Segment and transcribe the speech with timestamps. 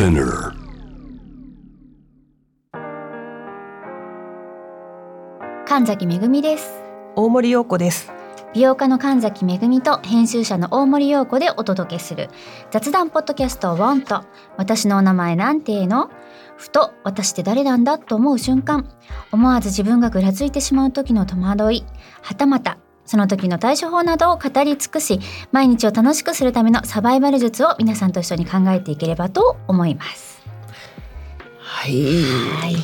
[0.00, 0.54] Spinner.
[5.66, 6.82] 神崎めぐみです
[7.16, 8.10] 大森洋子です。
[8.54, 12.30] 美容家の神崎めぐみと編集者の大森洋子でお届けする
[12.70, 14.24] 雑談ポッドキャスト「ウォンと
[14.56, 16.08] 私のお名前なんての?」
[16.56, 17.98] ふと私って誰なんだ？
[17.98, 18.88] と思う瞬間
[19.32, 21.84] 思わず自分がぐらついてしまう時の戸惑い
[22.22, 22.78] はたまた
[23.10, 25.18] その時の対処法などを語り尽くし
[25.50, 30.40] 毎日を楽しくするためのサバイバル術を皆さんと一緒に考えていければと思います。
[31.58, 32.04] はい。
[32.60, 32.76] はい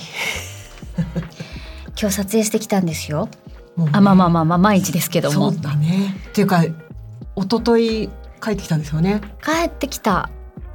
[1.97, 3.29] 今日撮影してきたんですよ。
[3.77, 6.17] ねあまあまあまあまあ毎日ですけどもそうだね。
[6.31, 6.75] っていうか一
[7.59, 8.09] 昨日
[8.43, 9.21] 帰ってきたんですよね。
[9.45, 10.29] 帰ってきた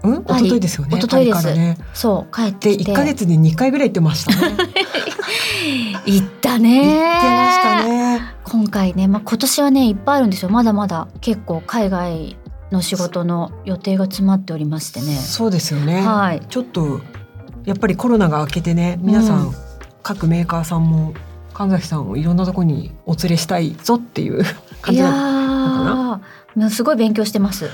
[0.04, 0.22] うん？
[0.24, 0.98] 一昨日ですよね？
[0.98, 1.78] 一昨日ですね。
[1.94, 4.56] そう帰っでて一ヶ月に二回ぐらい行ってましたね。
[6.06, 8.22] 行った行ねってましたね。
[8.44, 12.36] 今回ね、まあ、今年はねいっぱいあるんですよまだまだ結構海外
[12.72, 16.02] の仕事の予定が詰まっておりましてねそうですよね。
[16.02, 17.02] はいちょっと
[17.64, 19.56] やっぱりコロナが明けてね、皆さん、うん
[20.04, 21.14] 各メーカーさんも
[21.54, 24.44] 神崎さんをいろんなところにお連れしたいぞっていう
[24.82, 27.70] 感じなーもうすごい勉強してます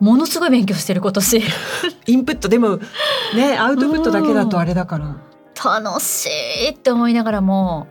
[0.00, 1.42] ものすごい勉強してる今年
[2.06, 2.78] インプットでも
[3.34, 5.16] ねアウトプットだけだとあれだから。
[5.64, 6.28] 楽し
[6.68, 7.88] いって思いながらも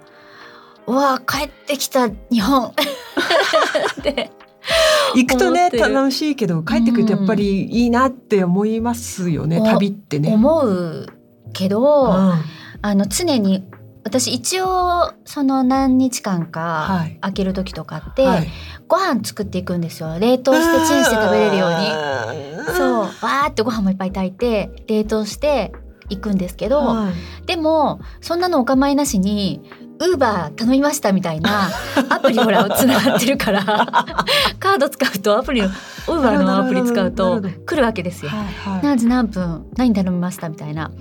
[0.85, 2.71] うわ帰ってきた日本。
[3.99, 4.31] って
[5.15, 10.33] 行くとね楽しいけど帰ってくるとやっぱりいいなって思いますよね、うん旅ってね。
[10.33, 11.07] 思う
[11.53, 12.33] けど、うん。
[12.81, 13.63] あの常に
[14.07, 17.17] 私一応その何日間かはい。
[17.19, 18.47] 空ける時とかって、はい。
[18.87, 20.17] ご飯作っていくんですよ。
[20.17, 21.77] 冷凍してチンして食べれるように。
[21.77, 22.99] にそう。
[23.01, 25.73] わーってご飯もいっぱい炊いて冷凍して
[26.09, 27.45] いくんですけど、はい。
[27.45, 29.61] でもそんなのお構いなしに
[29.99, 31.69] ウーバー頼みましたみたいな
[32.09, 33.63] アプリほらつながってるから。
[34.59, 38.31] カード使うとアプリのウーバーのアプリ使うなと来るわけですよ。
[38.31, 38.81] はいはい。
[38.83, 40.91] 何時何分何頼みましたみたいな。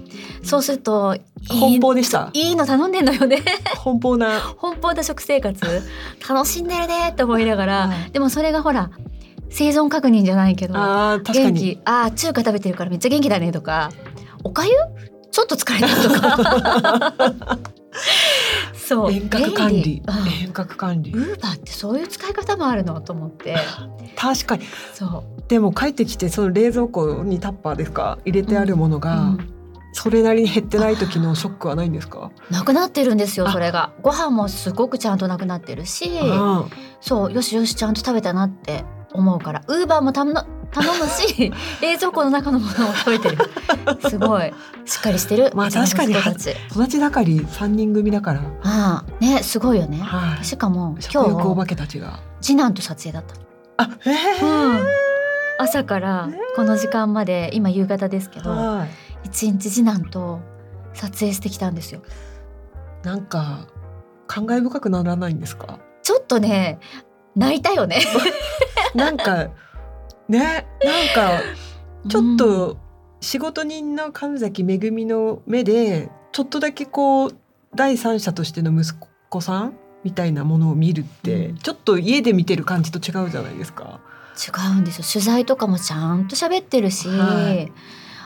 [0.42, 1.16] そうすると
[1.48, 2.30] 奔放でした。
[2.32, 3.42] いいの頼んでんのよね。
[3.76, 4.38] 奔放な。
[4.60, 5.82] 奔放な食生活。
[6.28, 8.10] 楽しんでるねって思いながら、はい。
[8.12, 8.90] でもそれがほら
[9.50, 11.80] 生存確認じゃないけどあ元気。
[11.84, 13.90] あー中華食べてるからめっちゃ元気だねとか。
[14.44, 14.70] おかゆ
[15.32, 17.58] ちょっと疲れたとか
[18.86, 19.12] そう。
[19.12, 20.02] 遠隔管理。
[20.42, 21.12] 遠隔管理。
[21.12, 23.56] ウーバーってそういう使い方もあるのと思って。
[24.16, 24.64] 確かに。
[24.94, 28.18] そでも帰ってきてその冷蔵庫にタッパーですか？
[28.24, 29.52] 入れてあるものう、が、うん。
[29.92, 32.30] それなりに減ってない時のショックはないんですか？
[32.50, 33.52] なくなってるんですよあ。
[33.52, 33.92] それが。
[34.02, 36.64] ご飯もすごくちゃんとなくなってるしあ
[37.00, 39.62] そうよしよしちゃんと食べたなって思うから。
[39.68, 40.34] ウーバーも頼む
[40.80, 43.38] 頼むし 冷蔵庫の中のものも食べてる。
[44.10, 44.52] すごい。
[44.84, 45.50] しっかりしてる。
[45.54, 46.50] まあ確かに息子たち。
[46.70, 49.98] 育ち盛り三人組だから、ああねすごいよね。
[49.98, 52.20] はい、しかも今日化けたちが。
[52.40, 53.34] 次男と撮影だった。
[53.84, 54.86] あえうん。
[55.58, 58.88] 朝からこの時間まで今夕方ですけどはい。
[59.24, 60.40] 一日次男と
[60.92, 62.02] 撮影してきたんですよ。
[63.02, 63.66] なんか
[64.26, 65.78] 感慨深くならないんですか？
[66.02, 66.78] ちょっとね
[67.34, 68.00] 泣いたよね。
[68.94, 69.48] なんか
[70.28, 71.42] ねなんか
[72.08, 72.78] ちょっと
[73.20, 77.36] 仕事人の神崎めぐみの目でちょっとだけこう
[77.74, 78.98] 第三者としての息
[79.28, 81.58] 子さんみたいなものを見るって、うん。
[81.58, 84.00] ちょっと家で見てる感じと違うじゃないですか。
[84.36, 85.04] 違うんですよ。
[85.04, 87.72] 取材とかもちゃんと喋ってるし、はい。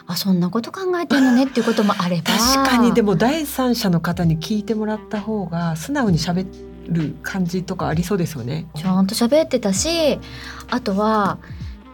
[0.07, 2.33] あそんなこと考えてるのねっていうこともあれば。
[2.33, 2.93] 確かに。
[2.93, 6.47] でも第三者の方に聞いてもらった方が素直に喋
[6.89, 8.67] る感じとかありそうですよね。
[8.75, 10.19] ちゃんと喋ってたし
[10.69, 11.39] あとは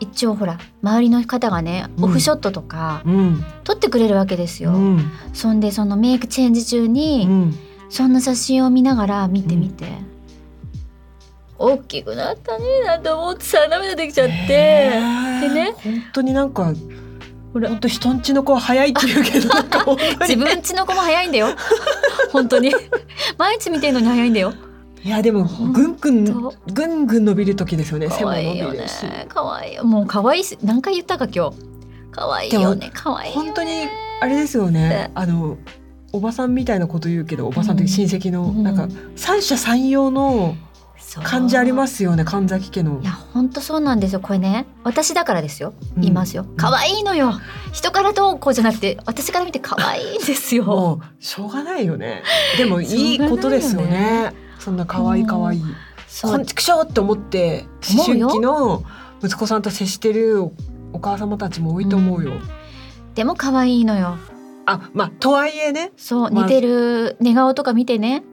[0.00, 2.04] 一応ほら周りの方がねうん。
[2.04, 4.72] オフショットとかうん、撮ってくれるわけですよ。
[4.72, 7.54] うん、そんでそのメイクチェンジ中うに、ん、
[7.88, 9.86] そんな写真を見ながら見てみて、
[11.58, 16.72] 大きくなったねなんて思ってさ涙できちゃって、へーでね本当になんか
[17.52, 17.70] ほら。
[17.70, 19.48] 本当人んちの子は早いって言うけど
[20.20, 21.48] 自分家の子も早いんだよ。
[22.32, 22.74] 本当に。
[23.38, 24.52] 毎日見てるのに早いんだよ
[25.06, 28.10] いやでもぐんぐんとぐんぐん伸びる時ですよね。
[28.10, 28.72] 背可も伸愛いよね。
[28.72, 29.06] びるし。
[29.28, 29.84] 可愛いよ。
[29.84, 31.56] もう可愛いし何回言ったか今日。
[32.10, 32.90] 可愛いよね。
[32.92, 33.86] 可愛い本当に
[34.20, 35.12] あれですよね。
[35.14, 35.58] あの
[36.12, 38.64] おばさんみたいなこと言うけどおばさんって親戚の、うん。
[38.64, 40.56] なんか三者三様の
[41.22, 43.00] 感じありますよね神崎家の。
[43.00, 44.18] いや本当そうなんですよ。
[44.18, 45.72] これね私だからですよ。
[45.94, 46.02] うん。
[46.02, 47.32] 言いますよ、可愛いのよ。
[47.72, 50.64] 人からどうこうじゃなくて私から見て可愛いんですよ。
[50.64, 52.24] もうしょうがないよね。
[52.58, 55.62] でも いいことですよねそんな可愛い可愛い。
[56.22, 58.82] こんちくしょうって思って思思春期の
[59.22, 60.52] 息子さんと接してるお
[60.92, 62.32] お母様たちも多いと思うよ、
[63.14, 64.18] でも可愛いのよ。
[64.66, 68.24] あまあとはいえねそうまあ似てる寝顔とか見てね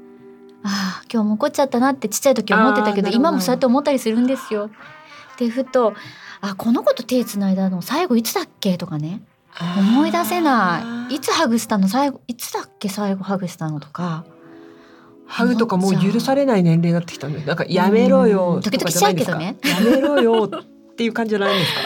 [0.63, 4.71] ああ今日も怒っちゃったなってちっちゃい時思ってたけど今もそうやって思ったりするんですよ。
[5.37, 5.93] でふと
[6.41, 9.21] あこの子と手つないだの最後いつだっけとかね
[9.77, 14.25] 思い出せないいつハグしたの最後いつだっけ最後ハグしたのとか
[15.33, 17.39] ハグとかもう許されない年齢になってきたの。
[17.39, 19.57] でなんかやめろよ時々しちゃうけどね。
[19.63, 21.79] やめろよっていう感じじゃないんですか。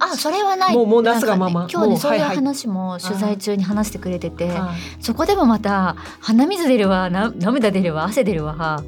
[0.10, 0.74] あそれはない。
[0.74, 1.68] もうもうなすがまま。
[1.72, 8.82] 今日ねそういう話も取材中に話してくれてて、はいそこでもまた鼻水出るわな涙出るわ汗出るわ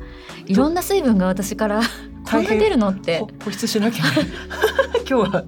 [0.47, 1.81] いろんな水分が私から
[2.29, 3.21] こんな出るのって。
[3.21, 4.05] ほ保湿しなきゃ。
[5.09, 5.45] 今日は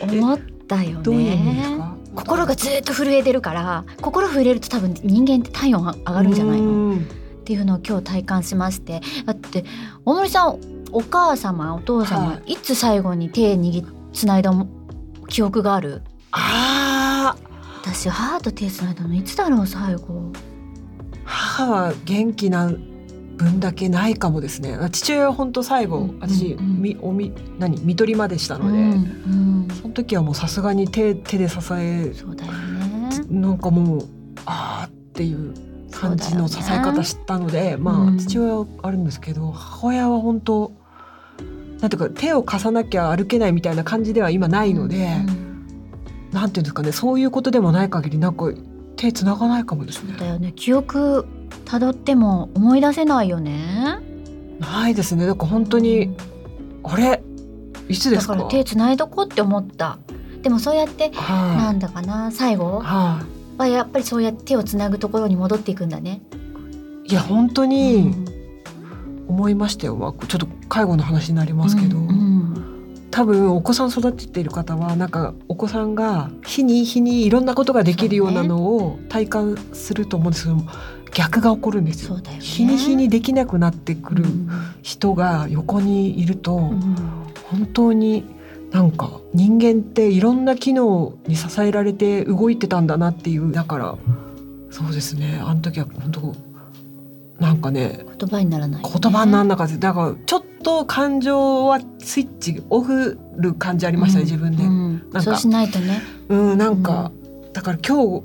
[0.00, 0.38] 思っ
[0.68, 1.76] たよどういう意味ですね。
[1.76, 1.95] か？
[2.16, 6.66] 心がずっと震えてるから心震えると多分人間って体温上がるんじゃないの？
[6.68, 6.98] うん。
[6.98, 7.00] っ
[7.44, 9.00] ていうのを今日体感しまして。
[9.24, 9.64] だって
[10.04, 10.58] 大森さん
[10.90, 12.56] お母様お父様、、はい。
[12.56, 14.50] つ最後に手握っつないだ
[15.28, 16.02] 記憶がある？
[16.32, 17.38] ああ
[17.82, 20.32] 私母と手つないだのいつだろう最後。
[21.24, 22.72] 母は元気な
[23.36, 24.78] 分だけないかもですね。
[24.90, 26.82] 父親は本当最後、うん私、うんうん。
[26.82, 29.74] みおみ何看取りまでしたので、うんうん。
[29.80, 33.20] その時はもうさすがに手手で支えそうだよね。
[33.28, 34.08] なんかもう
[34.46, 35.54] あーっていう
[35.90, 38.18] 感じの支え方したので、まあ、うん。
[38.18, 40.72] 父親はあるんですけど母親は本当
[41.80, 45.46] なんていうか手を貸さなきゃ歩けないみたいな感じでは今ないので、うん
[46.32, 48.52] なんていうんですかねそういうことでもない限りなんか
[48.96, 50.14] 手つながないかもですね。
[50.18, 50.52] だよね。
[50.54, 51.26] 記憶
[51.64, 53.98] たどっても思い出せないよね。
[54.58, 55.26] ないですね。
[55.26, 56.16] だから本当に
[56.82, 57.22] あれ？
[57.88, 58.34] いつですか？
[58.34, 59.98] だから手つないどこって思った。
[60.42, 63.24] でもそうやってなはんだかな最後い、は
[63.58, 66.20] はやっぱりそうやって手をつなぐところに戻っていくんだね。
[67.04, 68.26] い、いや本当うにん。
[69.28, 73.08] 思いましたよ、まあ、ちょっと介護の話になりますけど、うんうん。
[73.10, 80.56] 多分お子さん育てている方はなんかお子さんが日に日にいろんなことができるようなのを体感すると思うんですけど
[81.12, 82.16] 逆が起こるんですよ。
[82.18, 82.38] ね。
[82.40, 84.48] 日に日にできなくなってくるうん
[84.82, 86.96] 人が横にいると、うん
[87.50, 88.24] 本当に
[88.72, 93.96] なんか人間っていろんな機能に支えられて動いてたんだなっていうだから
[94.70, 96.34] そうですねあの時は本当
[97.38, 104.64] なんかね言葉にならない、言葉にならなかっただからちょっと感情はスイッチオフる感じありましたね、自分で。
[104.64, 106.02] ううんんそうしないとね。
[106.28, 107.12] なんか、
[107.52, 108.22] だから今日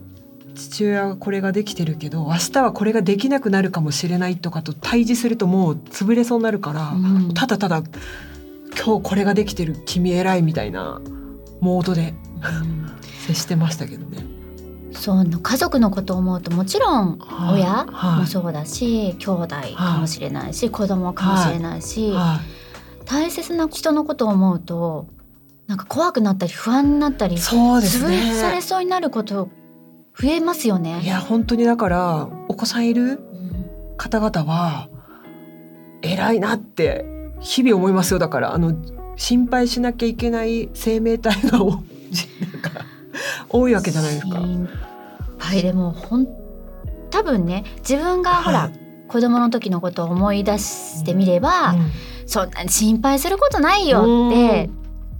[0.55, 7.33] 父親はこれができてるけど明日はこれができなくなるかもしれないとかと対峙するともう潰れそうになるから、うん。
[7.33, 7.83] ただただ
[8.83, 11.01] 今日これができてる君偉いみたいな
[11.59, 12.91] モードでうん。
[13.27, 14.25] 接してましたけどね。
[14.93, 17.61] そう家族のことを思うともちろんはい。
[17.61, 18.19] 親はい。
[18.21, 22.39] もそうだし、兄弟かもしれないし、子供かもしれないし、は
[23.03, 23.05] い。
[23.05, 25.07] 大切な人のことを思うと
[25.67, 28.15] なんか怖くなったり不安になったりそうですね。
[28.15, 29.49] 潰されそうになること
[30.19, 31.01] 増えますよね。
[31.01, 33.65] いや本当にだからお子さんいるうん
[33.97, 34.89] 方々は
[36.01, 37.05] 偉いなって
[37.39, 38.19] 日々思いますよ。
[38.19, 38.75] だからあの
[39.15, 41.59] 心配しなきゃいけない生命体が
[43.49, 44.39] 多いわけじゃないですか。
[44.39, 44.69] 心
[45.37, 45.61] 配。
[45.61, 46.27] でもほん
[47.09, 48.81] 多分ね自分がほら、はい
[49.11, 51.91] 子供の時のことを思い出してみれば、うん。
[52.25, 54.69] そんなに心配することないよって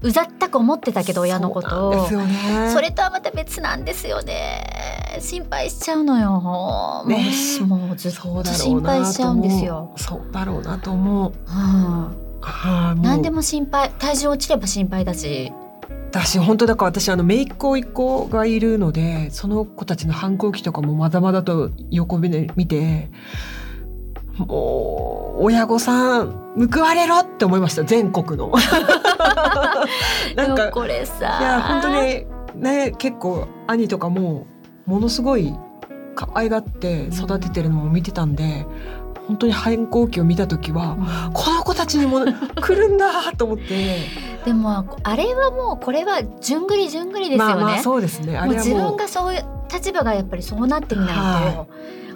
[0.02, 2.08] うざったく思ってたけど親のことを。
[2.08, 2.72] そね。
[2.74, 4.64] それとはまた別なんですよね。
[5.20, 6.42] 心配しちゃうのよ。
[6.42, 7.32] もう,、ね
[7.68, 9.94] もうずっそうと心配しちゃうんですよ。
[9.98, 11.34] そうだろうなと思う。
[11.48, 11.52] うん、
[12.42, 13.06] はい、もう。
[13.06, 13.92] 何でも心配。
[13.92, 15.54] 体重落ちれば心配だし。
[16.12, 23.10] だし本当だから私あの姪っ子一子がいるのでその子たちの反抗期とかもまだまだと横目で見て
[24.48, 26.32] もう親御さん
[26.72, 28.52] 報われろって思いました全国の。
[30.36, 34.46] なんかこれさいや本当にね結構兄とかも
[34.86, 35.54] ものすごい
[36.16, 38.66] 可愛がって育ててるのも見てたんで、
[39.28, 41.34] 本当に反抗期を見た時は、うん。
[41.34, 44.00] この子たちにも来るんだと思って。
[44.46, 47.80] でもあれはもうこれはじゅんぐりじゅんぐりですよね。
[47.82, 48.40] そうですね。
[48.50, 51.22] 自分がそういう立場がやっぱりそうなってみないと。
[51.22, 51.66] は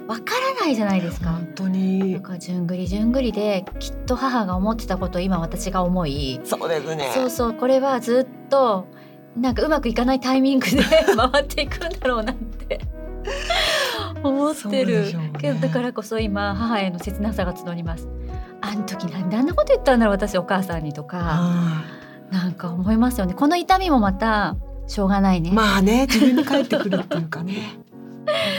[0.08, 1.30] わからないじゃないですか。
[1.30, 7.10] 本当だにからじゅんぐりじゅんぐりできっと母が思ってたことを今私が思い、そうですね。
[7.14, 8.86] そうそうこれはずっと
[9.36, 10.82] なんかうまくいかないタイミングで
[11.32, 12.80] 回っていくんだろうなって。
[14.22, 15.12] 思ってる。
[15.12, 18.08] ねけどだからこそ今母への切なさが募ります。
[18.60, 21.16] あの時なんであんなこと言ったんだろう私お母さんにとか。
[21.18, 21.82] は
[22.30, 23.34] なんか思いますよね。
[23.34, 25.50] この痛みもまたしょうがないね。
[25.50, 27.78] いまあね自分に返ってくるっていうかね。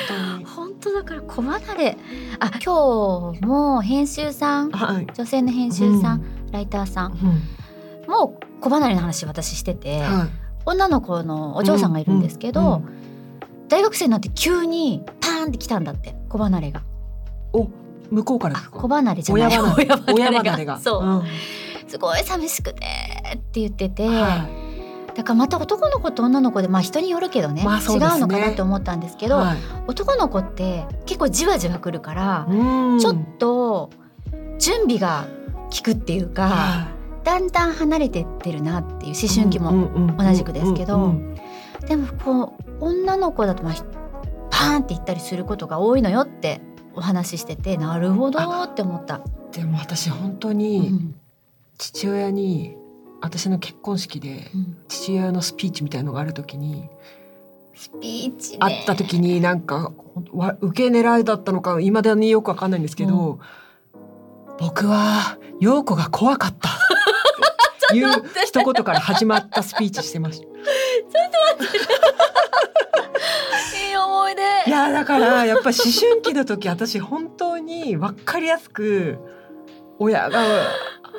[0.08, 0.37] 本本
[0.80, 1.98] 当だから子離れ
[2.40, 8.12] あ今日も編集さんはい、女性の編集さん、うライターさんうん。
[8.12, 10.30] もう子離れの話私してて、はい。
[10.66, 13.68] 女の子のお嬢さんがいるんですけど、うんうん。
[13.68, 16.84] 大学生になって急にパーンって来たんだって子離れが。
[17.54, 17.68] お
[18.10, 19.48] 向こうから子離れじゃない。
[19.48, 20.66] 親離れ。
[20.66, 20.80] が。
[20.80, 21.24] そう、ん。
[21.88, 22.82] すごい寂しくて
[23.36, 24.48] って言ってて、は
[25.18, 27.86] だからまた男の子と女の子でまあ人によるけどね,、まあね。
[27.86, 29.58] 違うのかなって思ったんですけど、はい。
[29.88, 33.00] 男の子って結構じわじわくるから、うん。
[33.00, 33.90] ちょっと
[34.60, 35.26] 準備が
[35.76, 36.88] 効くっていうか、は
[37.24, 41.36] だんだん離れてってるなっていう思春期も、も同じくですけどうんうん。
[41.88, 43.74] でもこう女の子だとまあ
[44.52, 46.62] パーンって言ったりすることが多いのよって
[46.94, 49.22] お話ししててなるほどって思った。
[49.52, 51.16] でも私本当うにん。
[51.80, 52.76] 父親に
[53.22, 54.78] 私の結婚式でうん。
[54.88, 56.90] 父親のスピーチみたいのがある時に
[57.78, 58.58] スピーチね。
[58.60, 59.94] 会った時になんか
[60.62, 63.40] 受け狙いだったのか未だによくわかんないんですけど、
[64.58, 66.70] 僕は陽子が怖かった。
[67.88, 67.96] って。
[67.96, 68.08] いう
[68.46, 70.46] 一言から始まったスピーチしてました。
[70.48, 70.50] い
[73.92, 74.42] い思い出。
[74.68, 79.20] いやだからやっぱ思春期の時私本当に分かりやすく
[80.00, 80.44] 親が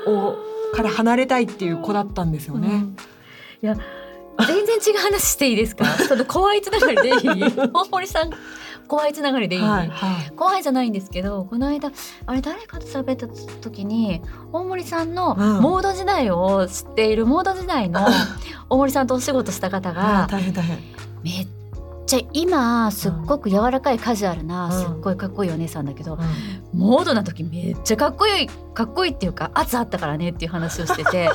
[0.06, 0.36] を
[0.74, 2.68] から離れたいっていう子だったんですよね。
[2.68, 2.96] うん。
[3.62, 3.76] いや
[4.46, 5.84] 全然違う話していいですか？
[5.86, 7.42] その怖いつながりでいい？
[7.72, 8.30] 大森さん。
[8.86, 10.30] 怖いつながりでいい、はいはい。
[10.34, 11.90] 怖いじゃないんですけどこの間
[12.24, 13.26] あれ誰かと喋った
[13.60, 15.60] 時に大森さんのうん。
[15.60, 18.06] モード時代を知っているモード時代の
[18.70, 20.78] 大森さんとお仕事した方あがー大変大変。
[21.22, 21.48] めっ
[22.08, 24.66] ちゃ今すっごく柔らかいカジュアルな。
[24.66, 24.72] うん。
[24.72, 26.14] すっごいかっこいいお姉さんだけど、
[26.74, 26.78] うん。
[26.78, 31.28] モードな時めっちゃかっこいいかっこいいっていうか圧あったからねっていう話をしてて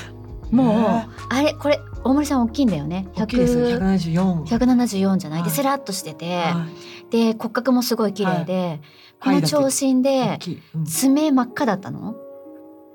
[0.52, 3.08] もうあれこれ大森さん大きいんだよね。
[3.16, 3.58] 大きいです。
[3.58, 4.42] よ100 174。
[4.44, 5.40] 174じゃない？
[5.40, 5.50] はい。
[5.50, 6.66] でスラッとしてて、は
[7.10, 7.12] い。
[7.12, 8.80] で骨格もすごい綺麗で、
[9.20, 9.40] こはい。
[9.40, 10.38] の長身で
[10.74, 10.84] うん。
[10.84, 12.14] 爪真っ赤だったの？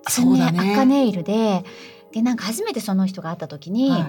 [0.07, 0.59] そうだね。
[0.59, 1.63] 爪赤ネイルで。
[2.11, 4.05] でなんか初めてその人が会った時に、はい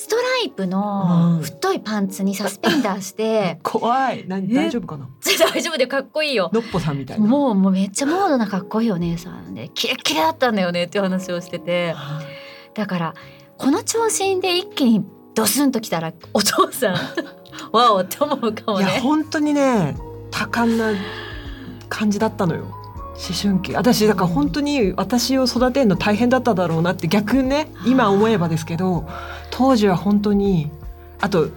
[0.00, 1.42] ストライプのうん。
[1.42, 3.58] 太いパンツにサスペンダーして。
[3.64, 4.24] 怖い。
[4.26, 4.54] 何え？
[4.54, 5.08] 大丈夫かな？
[5.52, 6.50] 大丈夫でかっこいいよ。
[6.54, 7.26] のっぽさんみたいな。
[7.26, 11.92] もうもうめっちゃモードなかっこいいお姉さんでキレッキレだったんだよねっていう話をしてて。
[11.92, 12.26] はい
[12.72, 13.14] だから
[13.58, 15.04] この長身で一気に
[15.34, 16.94] ドスンときたらお父さん
[17.76, 19.00] わおって思うかもいやね。
[19.00, 19.96] 本当にね
[20.30, 20.92] 多感な
[21.88, 22.64] 感じだったのよ
[23.20, 23.74] 思春期。
[23.74, 29.06] 私だから本当に私を育てるの大変だっただろうなって逆にね今思えばですけど
[29.50, 30.70] 当時は本当に
[31.20, 31.48] あと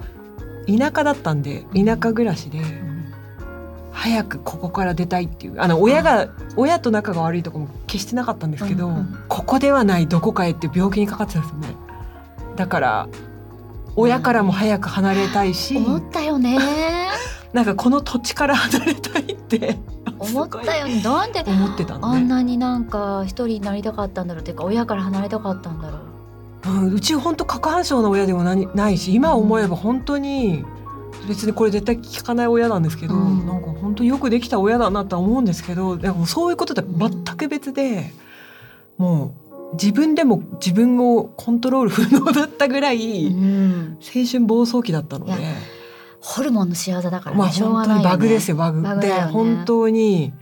[0.68, 2.62] 田舎だったんで田舎暮らしで
[3.92, 9.20] 早くここから出たいっていうあの親が親と仲が悪いとかも決してなかったんですけど、うんうん。
[9.30, 11.76] ここではないどこかへって病気にかかってたんですよね。
[12.56, 13.08] だから
[13.96, 16.58] 親からも早く離れたいし、思ったよね
[17.54, 19.78] なんかこの土地から離れたいって
[20.20, 21.02] 思ったよね。
[21.02, 26.00] なんで思ってたあのね、んなになんか一人になりたかったんだろうっていうか親から離れたかったんだろ
[26.66, 26.70] う。
[26.70, 30.66] うん、うち本当過干渉な親でもなないし今思えば本当に
[31.28, 33.46] 別にこれ絶対聞かない親なんですけど、うん。
[33.46, 38.12] なんか本当よくできた親だなとは思うんですけどでもそういうこととは全く別で、
[38.98, 39.36] も
[39.72, 43.98] う自分でも自分をコントロール不能だったぐらい、うん。
[44.02, 45.34] 青春暴走期だったので
[46.24, 48.16] ホルモンの仕業だからね、まあしょう本当にがないよね。
[48.16, 48.82] バグですよバグ。
[48.82, 49.22] でバグね。
[49.24, 50.34] 本当に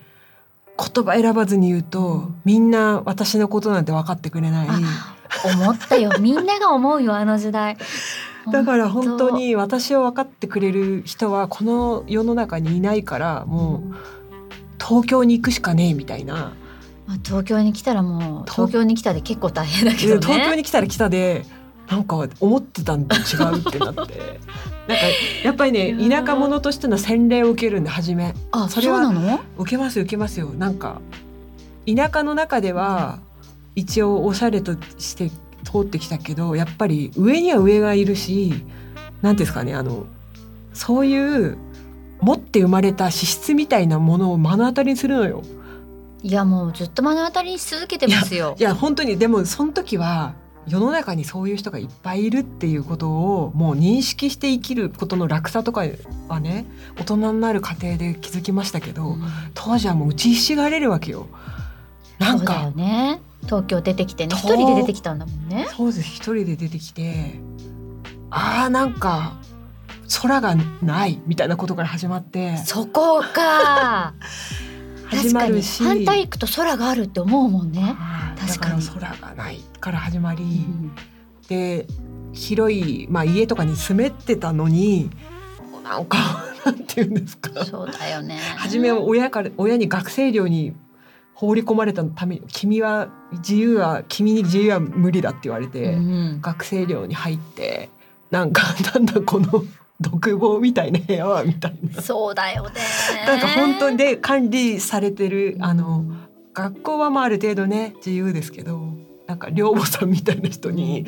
[0.77, 2.41] 言葉選ばずに言うと、うん。
[2.45, 4.67] みんな私のことなんて分かってくれない。
[4.69, 4.79] あ
[5.43, 6.11] 思ったよ。
[6.21, 7.77] みんなが思うよあの時代。
[8.51, 9.29] だから本当。
[9.31, 13.95] に私を分かってくれる人はこの世の中にいないからもう
[14.79, 16.53] 東京に行くしかねえみたいな、
[17.07, 20.21] まあ、東京に来たらもうと東京に来たで結構大変だけどね。
[20.21, 21.45] 東京に来たら来たで
[21.91, 23.19] なんか思ってたんと違
[23.53, 24.39] うってなって。
[24.87, 25.03] なんか
[25.43, 28.33] やっぱりね田舎者としての洗礼を受けるんで初め。
[28.51, 29.39] あそれはそうなの？
[29.57, 30.47] 受けます受けますよ。
[30.47, 31.01] なんか
[31.85, 33.19] 田舎の中では
[33.75, 35.29] 一応おしゃれとして
[35.63, 38.53] 通ってきたけどやっぱり上には上がいるし
[39.21, 40.05] 何ですかねあの
[40.73, 41.57] そういう
[42.21, 45.43] 持って生まれた資質みたいなものを目の当たりにするのよ。
[46.23, 48.55] いやもうずっと目の当たりにし続けてますよ。
[48.57, 49.17] いや本当に。
[49.17, 50.35] でもその時は
[50.67, 55.83] 世の中にそういう人がいっぱいいるっていうことをもう認識して生きることの楽さとか
[56.27, 56.65] はね
[56.99, 59.23] 大人になる過程で気づきましたけど、うん。
[59.53, 61.27] 当時はもう打ちひしがれるわけよ。
[62.19, 63.21] なんかね。
[63.43, 65.67] 東京出てきてね一と人で出てきたんだもんね。
[65.75, 66.01] そうです。
[66.01, 67.39] 一人で出てきて
[68.29, 69.33] あーなんか
[70.21, 72.57] 空がないみたいなことから始まって。
[72.57, 74.13] そこか。
[75.07, 75.79] 始まるし。
[75.79, 77.95] 確かに反対行くと空があるって思うもんね、
[78.47, 80.91] だから空がないから始まり、うん。
[81.47, 81.85] で
[82.33, 85.09] 広い、まあ、家とかに住めてたのに
[85.83, 86.17] なんか
[86.63, 87.65] なんて言うんですか。
[87.65, 88.37] そうだよね。
[88.55, 90.73] 初めは親から親に学生寮に
[91.33, 97.89] 放り込まれたために君は自由は君に自由は無理だって言われて、うん学生寮に入って
[98.29, 98.61] なんか
[98.93, 99.63] なんだこの
[99.99, 102.01] 独房みたいな部屋はみたいな。
[102.01, 102.75] そうだよね。
[103.25, 108.93] なんか本当にで管理されてるあのうん学校はまあある程度ね自由ですけど
[109.27, 111.05] なんか寮母さんみたいな人に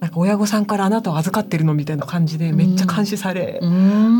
[0.00, 3.68] なんか親御さんからあなたを預かってるのみたいな感じでめっちゃ監視され、うー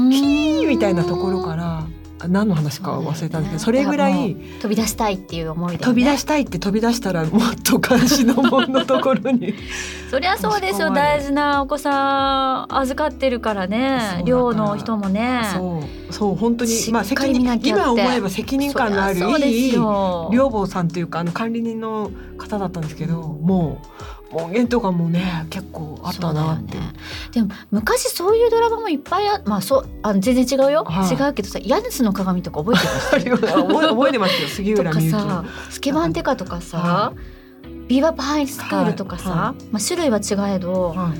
[0.08, 0.10] ん。
[0.10, 1.86] ヒーみたいなところからあ
[2.28, 9.54] 何の話かは忘れたんですけどそ,、れぐらい飛び出したいっていう思いで、ね、飛び出したいって飛び出したらもっと監視の門のところに。
[10.10, 10.90] そりゃそうですよ。
[10.90, 14.22] 大事なお子さん預かってるからね。
[14.24, 15.40] 寮の人もね。
[15.52, 16.12] そう。
[16.12, 20.30] そう本当にまあ責任今思えば責任感のあるいいよ。
[20.32, 23.80] 寮母さんというかあの管理人の方だったんですけども
[24.23, 26.92] う門限とかもね結構あったなって、ね。
[27.32, 31.14] でも昔そういうドラマもいっぱいあまあそうあの全然違うよ、はい。
[31.14, 33.46] 違うけどさヤヌスの鏡とか覚えてます？
[33.50, 34.48] 覚えてますよ。
[34.48, 37.12] 杉と浦美幸かさスケバン刑事とかさ、は
[37.88, 41.12] ビーバップハイスクールとかさ、はいはまあ、種類は違えどは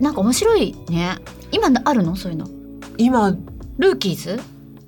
[0.00, 0.02] い。
[0.02, 1.16] なんか面白いね。
[1.52, 2.16] 今あるの？
[2.16, 2.48] そういうの。
[2.98, 3.36] 今
[3.78, 4.40] ルーキーズ？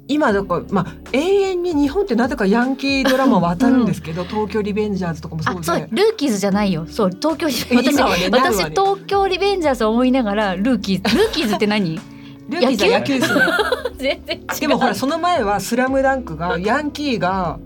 [0.06, 5.61] 今だからまあ永遠に日本ってなぜかヤンキードラマは当たるんですけど、東京リベンジャーズとかもそうで。
[5.61, 6.87] あそうルーキーズじゃないよ。
[6.87, 11.99] そう東京リ 私ね私東京リベンジャーズを思いながらルーキーズ ルーキーズって何？
[12.49, 13.20] ルーキーズは野球？
[13.20, 13.40] ですね。
[13.96, 17.58] 全然でもほらその前は「スラムダンクがヤンキーが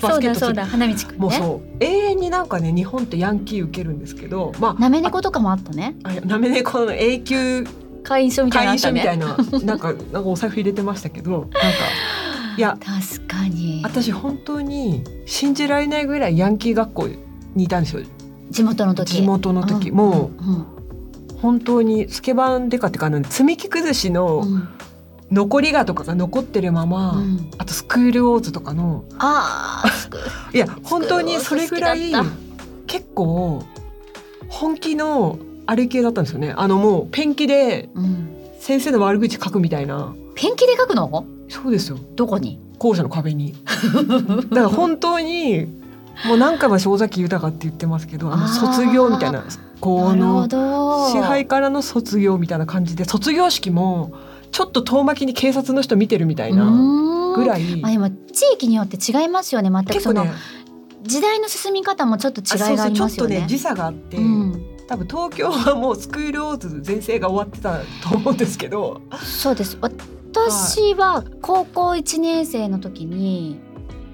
[0.00, 1.14] バそうスケットそうだ花道くんね。
[1.18, 5.94] もうそう永遠になんかね日本ってヤンキー受けるんですけどまなめ猫とかもあったね。
[6.02, 7.64] ああなめ猫の永久
[8.02, 9.26] 会員証みたいなのあ会員証みたいな
[9.64, 11.58] なんかなんかお財布入れてましたけどなんか
[12.56, 13.80] いや確かに。
[13.84, 17.08] 私本当に信じられないぐらいヤンキー学校
[17.54, 18.02] にいたんですよ。
[18.50, 19.14] 地元の時。
[19.14, 20.66] 地元の時、うんもうんう
[21.40, 24.68] 本当にスケバンデカっていうか積み木崩しのうん。
[25.30, 27.50] 残りがとかが残ってるまま、うん。
[27.56, 29.84] あとスクールウォーズとかのあ
[30.52, 32.12] いいや本当にそれぐらい
[32.88, 33.62] 結構
[34.48, 35.38] 本気の
[35.70, 36.52] あれ系だったんですよね。
[36.56, 38.36] あのもうペンキでうん。
[38.58, 40.12] 先生の悪口書くみたいな。
[40.34, 41.24] ペンキで書くの？
[41.48, 41.98] そうですよ。
[42.16, 42.58] どこに？
[42.78, 43.54] 校舎の壁に。
[44.50, 45.66] だから本当に
[46.26, 49.44] もう何回も正崎豊って言ってますけどあの卒業みたいな
[49.80, 51.08] このど。
[51.10, 54.12] 支配からの卒業みたいな感じで卒業式も
[54.50, 56.64] ちょっと遠巻きに警察の人見てるみたいな
[57.36, 59.28] ぐいらいまあ、でも地域によって違い。
[59.28, 60.60] ますよね全くその、結構ね
[61.04, 63.36] 時代の進み方もちょっと違いがありますよね。
[63.36, 69.00] ちょっとね時差があって、うん、多分東京はもうスクールオーズ全盛が終わってたと思うんですけど。
[69.22, 69.78] そうです。
[69.80, 73.60] 私は高校1年生の時に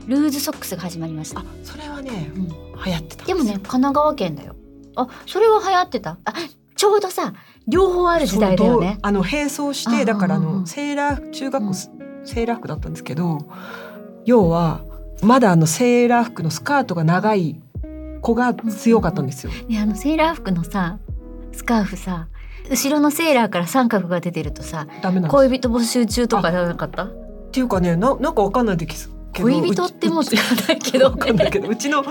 [0.07, 1.41] ルーズソックスが始まりました。
[1.41, 2.49] あそれはねうん
[2.85, 4.55] 流行ってたんでもね神奈川県だよ。
[4.97, 6.19] あそれは流行ってた。
[6.27, 6.35] あ
[6.77, 7.33] ちょうどさ
[7.67, 8.99] 両方ある時代だよね。
[9.01, 11.75] あの並走してだからあのセーラー中学校、うん。
[11.75, 13.39] セーラー服だったんですけど
[14.27, 14.85] 要は
[15.23, 17.62] まだあのセーラー服のスカートが長い
[18.20, 19.52] 子が強かったんですよ。
[19.68, 20.98] ねあのセーラー服のさ
[21.52, 22.29] スカーフさ
[22.70, 24.87] 後ろのセーラーから三角が出てるとさ
[25.29, 27.05] 恋人募集中とかじゃなかった？
[27.05, 27.11] っ
[27.52, 31.07] ていうかねななんかわかんないですけど恋人ってもう使わないけど。
[31.07, 32.05] わかんないけどうちのう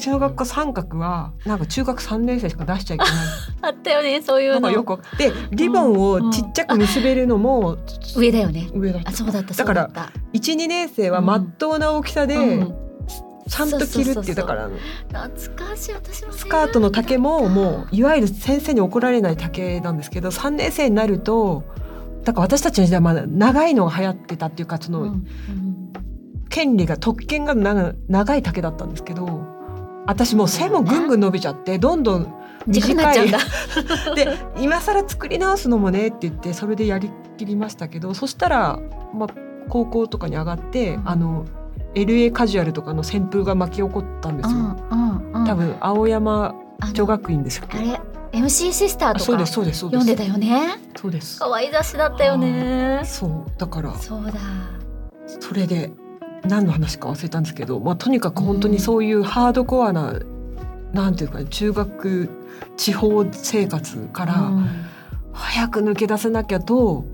[0.00, 3.12] ちの学校三角はなんか中学三年生しか出しちゃいけない。
[3.62, 4.60] あったよねそういうの。
[4.60, 7.76] なんかよくでリボンをちっちゃく結べるのも
[8.16, 8.68] 上だよね。
[8.74, 9.10] 上だった。
[9.10, 9.90] あそうだっただから
[10.32, 12.74] 一二年生はまっとうな大きさでうん
[13.48, 14.70] ちゃんと着るっていうだから。
[15.08, 15.92] 懐かしい。
[15.92, 21.64] 私もスカートの丈ももういわゆる先生に怒られない丈なんですけど3年生になると
[22.24, 25.16] だから私たちの時代はまだ長いのが流行ってたっていうかその
[26.48, 29.26] 権利が特権が長長い丈だったんですけど
[30.06, 32.34] 私もう背もぐんぐん伸びちゃってどんどん
[32.68, 33.38] 時間になっちゃうんだ。
[34.14, 38.78] で今更作り直すのもねって言ってそれでやりきりましたけどそしたら、
[39.14, 39.28] まあ、
[39.68, 41.46] 高校とかに上がって、うんあの
[41.94, 44.56] LA カジュアルとかの旋風が巻き起こったんですよ。
[44.90, 45.12] うんうん
[45.44, 46.54] 多分青山
[46.92, 47.66] 女学院ですよ。
[47.70, 48.00] あれ
[48.32, 50.04] MC シスターとかあそうですそうですそうです。
[50.04, 51.38] 読んでたよねそうです。
[51.38, 54.32] 可愛い雑誌だったよねそうだからそうだ
[55.26, 55.90] それで
[56.44, 60.18] 何の話か忘れたんですけど、まあとにかく本当にそういうハードコアな、
[60.92, 62.28] なんていうかね中学
[62.76, 64.68] 地方生活からうん
[65.32, 67.06] 早く抜け出せなきゃと思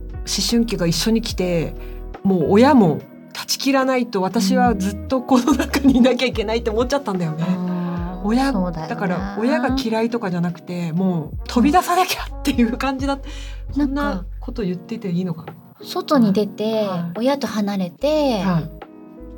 [0.51, 1.75] 春期が一緒に来て
[2.23, 3.01] もう親も
[3.33, 7.45] 断ち切らないと私はずっとこの中にいなきゃいけないって思っちゃったんだよね。
[7.49, 7.79] うん。
[8.25, 13.29] 親そうだから親が嫌いとかじゃなくてもう飛び出さなきゃっていう感じだって
[13.73, 15.47] こんなこと言ってていいのか
[15.83, 17.19] 外に出てはい。
[17.19, 18.53] 親と離れてな。
[18.55, 18.71] はい。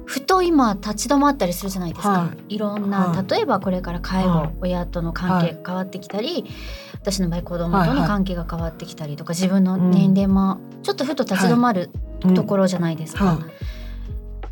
[0.07, 2.59] ふと今立ち止まったりするじゃないですか、、はい。
[2.59, 3.31] ろんな、はい。
[3.31, 4.55] 例えばこれから介護、はい。
[4.61, 6.46] 親との関係が変わってきたり、
[6.94, 11.90] 私の場合子供との関係が変わってきたりとか、自分の年齢もちょっとふと立ち止まる
[12.35, 13.24] ところじゃないですか。
[13.24, 13.80] はい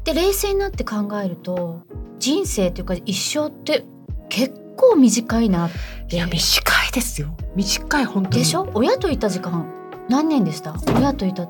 [0.08, 1.82] で冷静になって考えると
[2.18, 3.84] 人生というか一生って
[4.30, 5.68] 結構短いな
[6.10, 7.36] いや短いですよ。
[7.54, 8.38] 短い本当に。
[8.38, 8.70] でしょ？
[8.72, 9.70] 親といた時間
[10.08, 10.76] 何年でした？
[10.96, 11.46] 親といた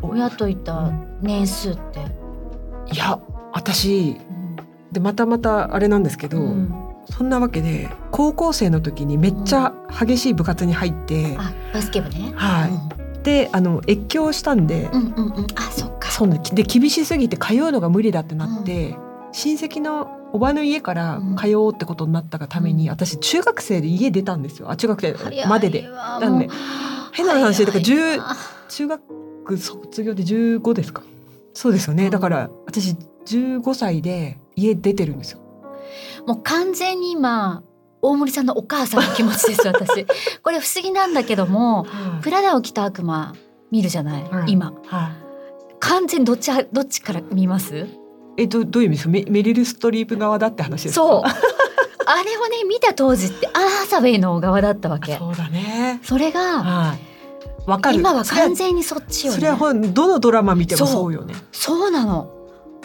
[0.00, 0.90] 親といた
[1.20, 2.00] 年数って。
[2.94, 3.20] いや
[3.52, 4.56] 私うん。
[4.90, 6.72] でまたまたあれなんですけど、うん。
[7.10, 12.32] そんなわけで高校生の時にめっちゃ激しい部活に入って、あバスケ部ね。
[12.34, 15.34] はいであの越境したんで、うん、うんうん。
[15.34, 16.10] うんあそっか。
[16.10, 18.96] そうねで厳しすぎて通うのが無理だってなって、
[19.32, 22.90] 親戚のおばの家から通おうってことになったがために、うん。
[22.90, 24.70] 私中学生で家出たんですよ。
[24.70, 25.88] あ中学生までで。
[25.88, 26.48] わなんで
[27.12, 28.22] 変な話だから早い10
[28.68, 31.02] 中学卒業で15ですか？
[31.54, 32.10] そうですよね、うん。
[32.10, 35.40] だから私15歳で家出てるんですよ。
[36.26, 37.62] もう完全に今
[38.08, 40.06] 大森さんのお母さんの気持ちです私。
[40.42, 41.86] これ不思議なんだけども
[42.22, 43.34] プラダを着た悪魔
[43.70, 44.72] 見るじゃない、はい今。
[44.86, 45.12] はい。
[45.80, 47.86] 完全にどっちどっちから見ます？
[48.36, 49.10] えどどういう意味ですか？
[49.10, 51.00] メメリル・ストリープ側だって話ですか？
[51.06, 51.22] そう。
[52.10, 55.16] あれをね見た当時ってアンハサウェイの側だったわけ。
[55.18, 56.00] そうだね。
[56.02, 56.98] それがはい。
[57.70, 57.96] わかる。
[57.98, 59.38] 今は完全にそっちよね。
[59.38, 61.34] それはどのドラマ見てもそうよね。
[61.52, 62.30] そうなの。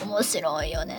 [0.05, 0.97] 面白いよね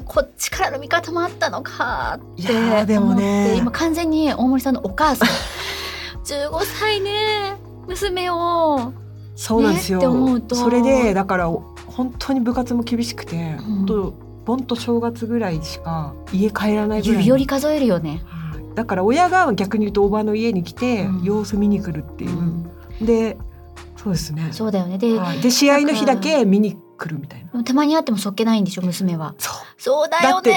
[0.00, 5.28] こっちからの見方もあったのかっていやーでも思ってね今完全に大森さんのお母さん。
[6.24, 8.92] 15歳ね娘を。
[9.34, 10.54] そうなんですよ、ねって思うと。
[10.54, 13.58] それでだから本当に部活も厳しくて、ん。
[13.58, 18.74] 本当盆と正月ぐらいしか家帰らないぐらい指折り数えるよね、はい。
[18.74, 21.22] だから親が逆に言うとおばの家に来てうん。
[21.22, 22.30] 様子見に来るっていう。
[22.30, 22.70] う、ん。
[23.00, 23.36] で
[23.96, 24.48] そうですね。
[24.52, 24.98] そうだよね。
[24.98, 25.40] で、はい。
[25.40, 27.64] で試合の日だけ見に来るみたいな。
[27.64, 29.34] たまに会ってもそっけないんでしょ娘は。
[29.38, 30.54] そそうだよね。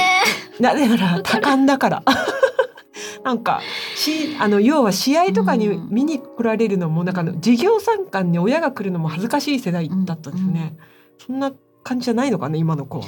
[0.59, 2.03] うなぜなら多感だから。
[3.23, 3.59] なんか
[3.95, 5.89] しあの要は試合とかにうん。
[5.89, 10.77] 見に来られるのもなんかあの授業参観に親が来るのも恥ずかしい世代だったんですね、
[11.25, 11.51] そんな
[11.83, 13.05] 感じじゃないのかな今の子は。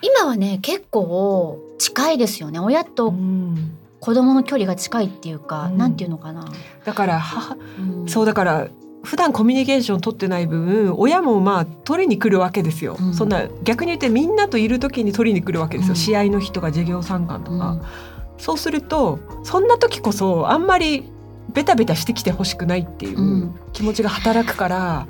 [0.00, 2.58] 今はね結構近いですよね。
[2.58, 3.76] 親とうん。
[4.00, 5.76] 子供の距離が近いっていうか、うん。
[5.76, 6.50] なんていうのかな、
[6.86, 8.08] だから母うん。
[8.08, 8.68] そうだから
[9.02, 13.14] 普段コミュニケーション取ってない分親もまあ取りに来るわけですよ、うん。
[13.14, 15.96] そんな逆に言ってみんなといる時に取りに来るわけですよ、うん。
[15.96, 17.82] 試合の日とか授業参観とか、うん。
[18.38, 21.04] そうするとそんな時こそあんまり
[21.52, 23.54] ベタベタしてきてほしくないっていううん。
[23.72, 25.06] 気持ちが働くから、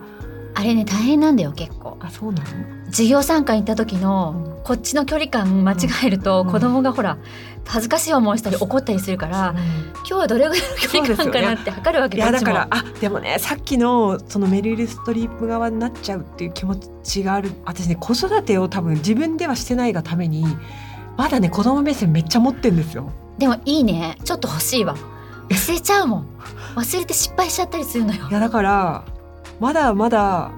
[0.55, 2.47] あれね大変なんだよ結構あそうなの？
[2.87, 4.63] 授業参観行った時の、うん。
[4.65, 6.51] こっちの距離感間違えると、うん。
[6.51, 7.19] 子供がほら
[7.67, 9.55] 恥ずかしい思いしたり怒ったりするから、
[9.99, 12.53] 今日はどれぐらいの距離感かなって測るわけいやこっちも。
[12.53, 17.53] だからあでもねさっきのそのメリル・ストリープ側になっちゃうっていう気持ちがある。
[17.65, 20.45] 私ね子育てを多分自分ではしてないがために
[21.17, 23.13] まだね子供目線めっちゃ持ってんですよ。
[23.39, 24.17] でもいいね。
[24.25, 24.97] ちょっと欲しいわ。
[25.49, 26.27] 忘れちゃうもん。
[26.77, 28.27] 忘れて失敗しちゃったりするのよ。
[28.29, 29.05] いやだから
[29.61, 30.51] まだまだ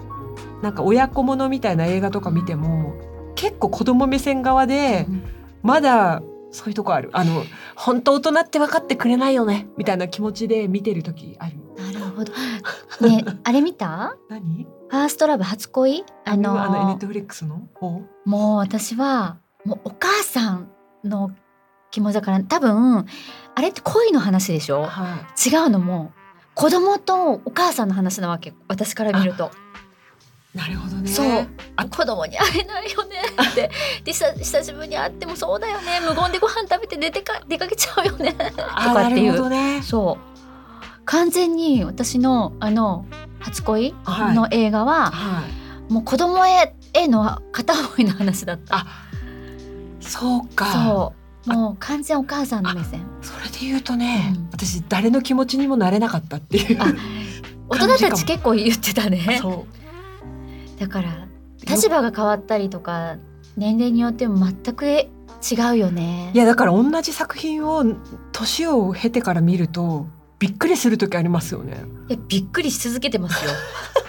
[0.62, 2.94] なんか親子ものみたいな映画とか見ても
[3.34, 5.22] 結構子供目線側でうん。
[5.62, 7.08] まだそういうとこある。
[7.12, 7.44] あの
[7.76, 9.68] 本当大人って分かってくれないよね。
[9.76, 11.56] みたいな気持ちで見てる時ある。
[11.76, 12.32] なるほど。
[13.08, 14.16] ね あれ見た？
[14.28, 14.66] 何？
[14.88, 16.04] ファーストラブ初恋？
[16.24, 17.62] あのあのネットフリックスの？
[17.74, 20.68] 方もう私はもうお母さん
[21.04, 21.30] の
[21.92, 23.06] 気持ちだから多分
[23.54, 24.82] あれって恋の話でしょ？
[24.82, 25.48] はい。
[25.48, 26.12] 違うのも
[26.54, 29.50] 子供とお母さんの話なわけ私から見ると
[30.54, 31.08] なるほどね。
[31.08, 31.48] そう。
[31.76, 33.16] あ子供に会えないよね。
[33.50, 33.70] って。
[34.04, 36.00] で久久しぶりに会ってもそうだよね。
[36.00, 38.32] 無言でご飯食べて出てか出かけちゃうよね。
[38.32, 39.48] とかっていう。
[39.48, 39.80] ね。
[39.82, 40.32] そう。
[41.06, 43.06] 完全に私のあの
[43.40, 44.34] 初恋はい。
[44.34, 45.42] の映画は、は
[45.88, 45.92] い。
[45.92, 48.76] もう子供へへの片思いの話だった。
[48.76, 48.86] あ
[50.00, 50.66] そうか。
[50.72, 51.12] そ
[51.46, 51.52] う。
[51.52, 53.00] もう完全お母さんの目線。
[53.22, 54.48] それで言うとね、うん。
[54.52, 56.76] 私誰の気持ちにもなれなかったっていう。
[56.82, 56.84] あ
[57.68, 59.38] 大人たち結構言ってたね。
[59.40, 59.66] そ
[60.78, 61.28] だから
[61.68, 63.16] 立場が変わったりとか
[63.56, 65.06] 年齢によっても全く違
[65.72, 66.36] うよねう。
[66.36, 67.84] いやだから同じ作品を
[68.32, 70.06] 年を経てから見ると
[70.38, 71.84] びっくりする時ありますよね。
[72.08, 73.52] いやびっくりし続けてますよ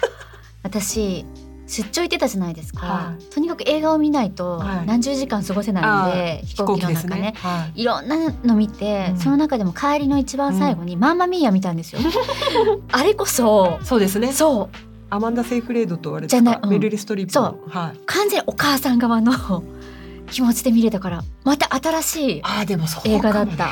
[0.62, 1.24] 私
[1.66, 7.34] 出張行ってたじゃないですか、はいとにかく映画を見ないとはい何十時間過ごせないんで、飛行機の中ね。
[7.36, 7.82] はい。
[7.82, 12.00] いろんなの見て、うんその中でも帰りの一番最後に、マンマミーヤ見たんですよ
[12.92, 14.32] あれこそそうですね。
[14.32, 16.70] そうアマンダ・セイフレードとあれじゃないうん。
[16.70, 17.56] メルリ・ストリップの。
[17.68, 18.00] はい。
[18.04, 19.32] 完全にお母さん側の
[20.28, 23.18] 気持ちで見れたからまた新しいああでもそうかもね。
[23.18, 23.70] 映画だった。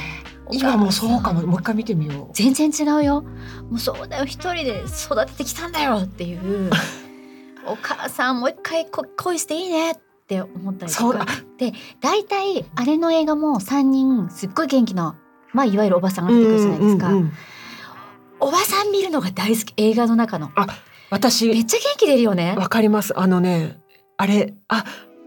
[0.53, 1.45] 今もうそうかも。
[1.45, 2.31] もう一回見てみよう。
[2.33, 3.23] 全然違うよ。
[3.23, 4.25] もうそうだよ。
[4.25, 6.71] 一人で育ててきたんだよっていう。
[7.67, 9.97] お母さんもう一回こ恋していいねっ
[10.29, 11.03] て思ったりとか。
[11.05, 11.15] そう。
[11.15, 11.27] だ。
[12.01, 15.17] 大体あれの映画も3人すっごい元気な
[15.53, 17.11] まあいわゆるおばさんが出てくるじゃないですか、
[18.39, 19.75] おばさん見るのが大好き。
[19.77, 20.51] 映画の中の。
[20.57, 20.65] め
[21.13, 23.19] 私っちゃ元気出るよねわかります。
[23.19, 23.79] あのね、
[24.17, 24.85] あれ、あ、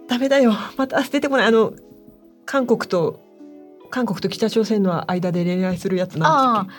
[0.08, 0.54] ダメだよ。
[0.78, 1.46] また出てこない。
[1.46, 1.74] あの、
[2.46, 3.22] 韓国と、
[3.92, 6.74] 韓国と北朝鮮の間で恋愛するやつなんで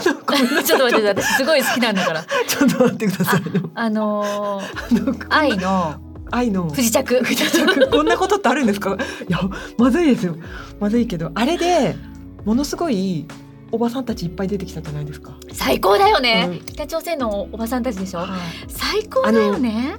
[0.00, 0.62] すっけ？
[0.64, 3.42] ちょっと待って私すごい好きなんだからちょっと待ってください。
[3.74, 5.94] あのーあの愛の
[6.30, 6.70] 愛の。
[6.70, 8.96] 不時着不時着こんなことってあるんですか？
[9.28, 9.40] いや
[9.76, 10.36] まずいですよ
[10.80, 11.94] まずいけどあれで
[12.46, 13.26] ものすごい
[13.70, 15.36] おばさんたちいっぱい出てきたじゃないですか。
[15.52, 16.64] 最高だよね、うん。
[16.64, 18.20] 北朝鮮のおばさんたちでしょ？
[18.20, 18.28] はい。
[18.68, 19.96] 最高だよね。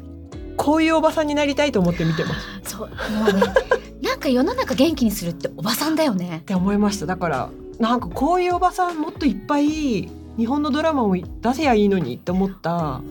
[0.57, 2.89] こういうおばさんになりたいと思って見てますそう。
[2.89, 3.41] もうね
[4.01, 6.37] なんか世の中元気にするっておばさんだよね。
[6.37, 7.05] って思いました。
[7.05, 13.01] だからなんかこういうおばさんもっといっぱい日本のドラマを出せやいいのにって思った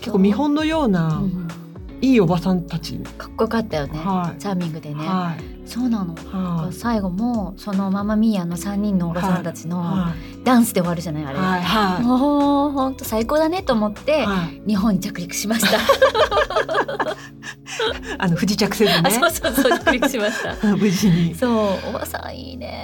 [0.00, 1.48] 結構見本のようなうん
[2.02, 4.40] いいおばさんたち、かっこよかったよね、はい。
[4.40, 5.68] チャーミングでね、はい。
[5.68, 6.14] そうなの。
[6.14, 6.72] はい。
[6.72, 10.44] 最後もそのママミーヤの3人のおばさんたちのはい。
[10.44, 11.62] ダンスで終わるじゃないあれ、はい。
[11.62, 12.02] はい。
[12.02, 15.78] もう本当最高だねと思ってはい日本に着陸しました、
[18.18, 19.10] あの不時着せずあね。
[19.10, 20.54] そうそうそう着陸しました。
[20.76, 21.34] 無事に。
[21.34, 21.50] そう
[21.90, 22.82] おばさんいいね。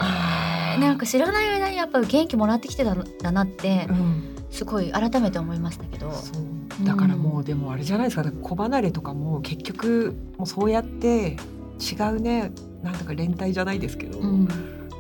[0.78, 4.36] なんか知らない間にやっぱり元気もらってきてたんだなってうん。
[4.50, 6.10] すごい改めて思いましたけど。
[6.12, 6.42] そう
[6.82, 8.30] だからもうでもあれじゃないですか。
[8.30, 11.36] 子離れとかも結局もうそうやって
[11.80, 14.48] 違うねなんだか連帯じゃないですけど、うん。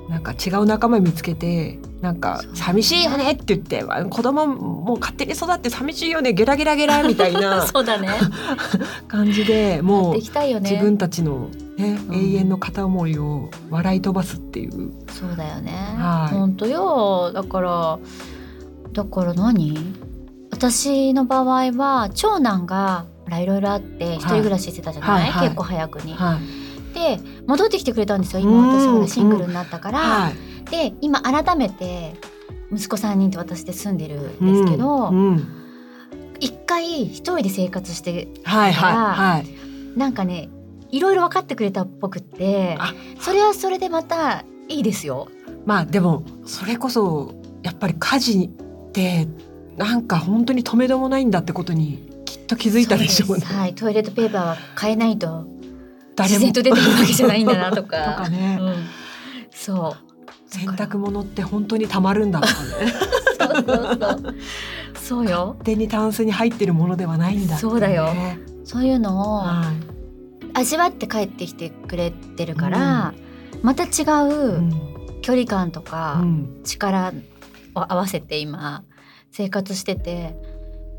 [0.08, 7.66] なんか違う仲間見つけてなんか寂しいよねって言ってあ子供もう勝手に育って寂しいよねゲラゲラゲラみたいな。
[7.66, 8.08] そうだね。
[9.08, 10.20] 感じでもうね。
[10.60, 12.14] 自分たちの、ねうん。
[12.14, 14.92] 永遠の片思いを笑い飛ばすっていう。
[15.08, 15.72] そうだよね。
[15.72, 16.34] はい。
[16.34, 17.32] 本当よ。
[17.32, 17.98] だから
[18.92, 20.05] だから何？
[20.56, 25.48] 私の場合は長男がいろいろあって一人暮らししてたじゃない、はいはい。
[25.48, 26.14] 結構早くに。
[26.14, 26.94] はい。
[26.94, 28.40] で戻ってきてくれたんですよ。
[28.40, 28.68] 今うん。
[28.80, 29.98] 私ほらシングルになったから。
[29.98, 30.34] はい。
[30.70, 32.14] で今改めて
[32.72, 35.48] 息子3人と私で住んでるんですけどうんうん。
[36.40, 39.98] 一、回一人で生活してはいはいはい。
[39.98, 40.48] なんかね
[40.90, 42.94] いろいろ分かってくれたっぽくってあ。
[43.20, 45.28] それはそれでまたいいですよ。
[45.66, 48.50] まあでもそれこそやっぱり家事
[48.88, 49.28] って
[49.76, 53.44] なんか本当に止めどもないんだってことにきっと気づいたでしょうね。
[53.44, 55.46] はい、トイレットペーパーは変えないと
[56.16, 58.16] 誰自然と出てくるわけじゃないんだなとか。
[58.16, 58.74] とかね、うん、
[59.50, 60.06] そう。
[60.48, 62.60] 洗濯物って本当にたまるんだとかね。
[63.38, 64.34] そうそうそう。
[64.94, 65.54] そうよ。
[65.58, 68.08] 勝手にタンスに入ってるものではないんだね、そうだよ。
[68.64, 69.96] そういうのをはい。
[70.54, 73.12] 味わって帰ってきてくれてるから、
[73.62, 74.72] また違ううん。
[75.20, 76.48] 距離感とうかん。
[76.64, 77.12] 力
[77.74, 78.84] を合わせて今
[79.36, 80.34] 生活してて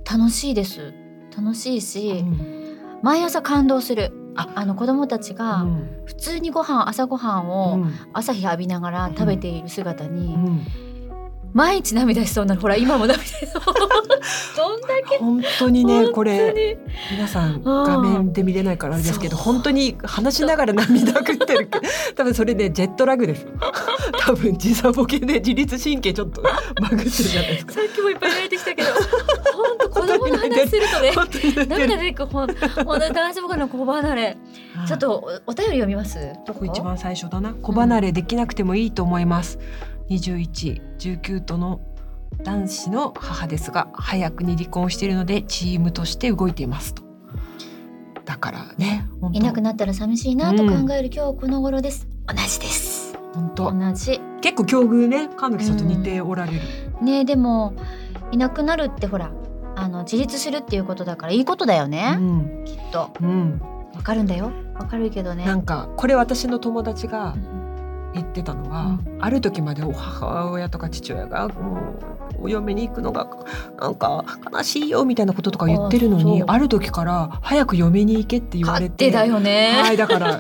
[0.06, 0.94] 楽しいです。
[1.36, 2.24] 楽しいし、
[3.02, 4.12] 毎朝感動する。
[4.36, 4.50] あ。
[4.54, 5.90] あの子供たちがうん。
[6.06, 7.94] 普通にご飯朝ご飯うをん。
[8.14, 10.68] 朝日浴びながら食べている姿にうん
[11.58, 13.64] 毎日涙しそうになるほら今も涙しそう。
[14.56, 15.18] どんだけ。
[15.18, 16.78] 本当にねこれ
[17.12, 21.70] 皆さん画面で見れないからあれですけど本当に話しながら涙ぐってる。
[22.16, 23.48] 多分それねジェットラグです。
[24.20, 26.42] 多分時差ボケで自律神経ちょっと
[26.80, 27.74] バグってるじゃないですか。
[27.74, 28.90] さっきもいっぱい泣いてきたけど
[29.54, 32.30] 本当子供の話するとね涙出てくる。
[32.30, 34.38] ほんほんと大丈夫かな子離れ。
[34.88, 36.20] ちょっとおお便り読みます？
[36.46, 36.60] どこ？
[36.60, 37.56] こ一番最初だな？
[37.56, 39.58] 子離れできなくてもいいと思います。
[39.58, 41.82] 21、19との
[42.44, 47.04] 男子の母ですが早くに離婚しているのでチームとして動いていますと。
[48.26, 53.18] だからねいなくなったら寂しいなと考える今日この頃です、同じです。
[53.34, 56.60] 本同当じ結構境遇ね神木さんと似ておられる、
[57.02, 57.74] ねでも
[58.32, 59.32] いなくなるってほら
[59.76, 62.64] あの自立するっていうことだからいいことだようね、ん。
[62.66, 63.12] きっと。
[63.22, 63.62] うん、
[63.94, 64.52] わかるんだよ。
[64.76, 65.46] わかるけどね。
[65.46, 67.57] なんかこれ私の友達がうん
[68.18, 71.98] 言ってたのは、ある時までお母親とか父親がも
[72.40, 73.28] うお嫁に行くのが
[73.80, 80.40] なんか悲しいよみたいなこととか言ってるのにある時から早く嫁に行けって言われて勝手だよね、はいだから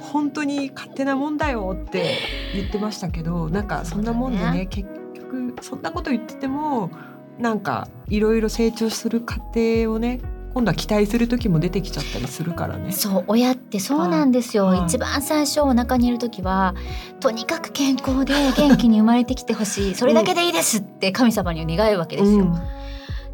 [0.00, 2.18] 本当に勝手なもんだよって
[2.54, 4.66] 言ってましたけどなんかそんなもんでねね。
[4.66, 6.90] 結局そんなこと言ってても
[7.38, 10.20] なんかいろいろ成長する過程をね
[10.56, 12.90] 今度は期待する時も出てきちゃったりするからね。
[12.90, 14.86] そう親ってそうなんですよ、はい。
[14.86, 16.74] 一番最初お腹にいる時は
[17.20, 19.94] とにかく健康で元気に生まれてきてほしい。
[20.00, 22.38] それだけでいいですって神様に願うわけですよ。
[22.38, 22.54] うん。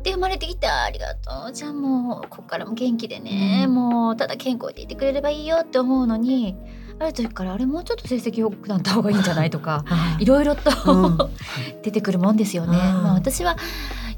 [0.02, 1.52] で生まれてきてありがとう。
[1.52, 3.72] じゃあもうここからも元気でね、うん。
[3.72, 6.56] もうただ健康でいてくれればいいよって思うのに
[6.98, 9.85] ある時からあれもうちょっと成績良くなった方がいいんじゃないとか
[10.18, 11.18] いろいろと、うん。
[11.85, 12.76] 出てくるもんですよね。
[12.78, 13.02] うん。
[13.04, 13.56] まあ、私は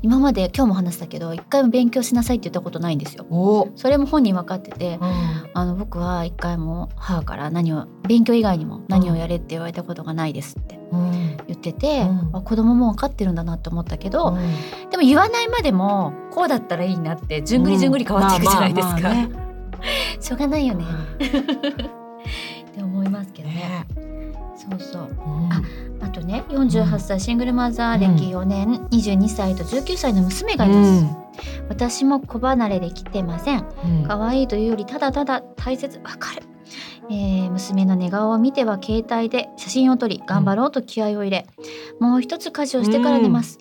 [0.05, 3.25] 今まで今日も話したけど一回も勉強しなさいって言ったことないんですよ。
[3.31, 5.51] お、それも本人分かっててうん。
[5.55, 11.39] あの僕は一回も母から何を勉強以外にも何をやれって言われたことがないですってうん。
[11.47, 12.37] 言ってて、うん。
[12.37, 14.91] あ子供も分かってるんだなって思ったけど、うん。
[14.91, 19.31] でも言わないまでもこうだったらいいなってじゅんぐりじゅんぐり変わっていくじゃないですか、まあまあまあね。
[20.21, 20.85] しょうがないよね。
[21.17, 23.55] って思いますけどね。
[23.55, 23.87] ね。
[24.55, 25.09] そうそう。
[25.51, 25.63] あ
[26.15, 31.05] とね48歳シングルマザー歴4年、22歳と19歳の娘がいます、
[31.69, 33.67] 私も子離れできてません。
[33.85, 34.05] うん。
[34.07, 35.99] 可愛いというよりただただ大切。
[35.99, 36.43] わかる。
[37.11, 41.47] えー娘の寝顔を見ては携帯で写真を撮り頑張ろうと気合を入れ、
[42.01, 43.59] もう一つ家事をしてから寝ます、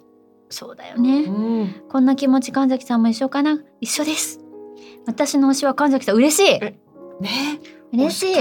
[0.50, 1.76] そうだよね、うん。
[1.90, 3.60] こんな気持ち神崎さんも一緒かな？
[3.82, 4.40] 一緒です。
[5.06, 6.54] 私の推しは神崎さん嬉しい。
[6.54, 6.76] え
[7.20, 7.30] ね？
[7.92, 8.36] 嬉しい。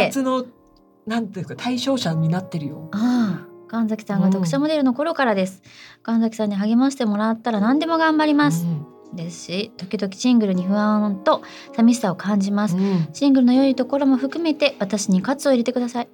[1.05, 2.89] なんていうか対象者になってるよ。
[2.93, 5.63] ああ神崎さんが読者モデルの頃からです、
[6.03, 8.67] 神崎さんに励ましてもらったら何でも頑張ります、
[9.15, 11.41] ですし時々シングルに不安と
[11.75, 13.09] 寂しさを感じます、うん。
[13.15, 16.09] シングルの良いところも含めて私に喝を入れてください。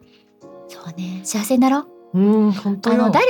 [0.69, 1.21] そうね。
[1.25, 2.21] 幸せになろう。
[2.21, 3.03] うん、本当よ。
[3.03, 3.27] あの誰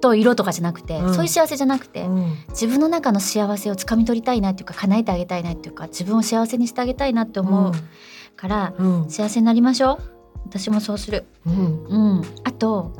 [0.00, 1.14] と色とかじゃなくて、うん。
[1.14, 2.36] そういう幸せじゃなくて、うん。
[2.50, 7.72] 自分の中の幸せをつかみ取りたいなっていうか叶えてあげたいなっていうか自分を幸せにしてあげたいなって思う
[8.36, 9.10] から、うん。
[9.10, 9.98] 幸せになりましょう。
[10.44, 11.24] 私もそうする。
[11.46, 11.84] うん。
[11.84, 12.22] うん。
[12.44, 12.92] あと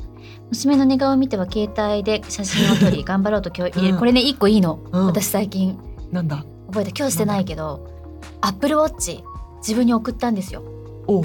[0.51, 3.99] 娘の寝顔を見ては携帯で写真を撮り 頑張ろうと今日、うん。
[3.99, 5.07] これね一個いいの、うん。
[5.07, 5.79] 私最近。
[6.13, 6.45] なんだ？
[6.69, 7.89] 覚えて今日してないけど
[8.41, 9.25] アップルウォッチ
[9.59, 10.63] 自分に送ったんですよ。
[11.07, 11.25] お。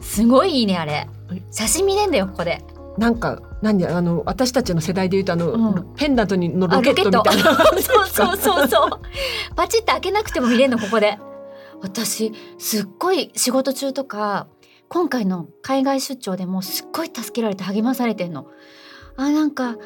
[0.00, 1.08] すごいいいねあれ。
[1.32, 1.42] え？
[1.50, 2.64] 写真見れんだよここで。
[2.98, 5.94] なんか何あの私たちの世代で言うとあの、うん。
[5.96, 7.56] ペンダントにのロケットみたいな。
[7.80, 8.90] そうそうそうそう。
[9.56, 11.18] パチッと開けなくても見れるのここで。
[11.80, 14.46] 私すっごい仕事中とか
[14.92, 18.46] 今回の海外出張でもすっごい助けられて励まされてんの。
[19.16, 19.78] あなんか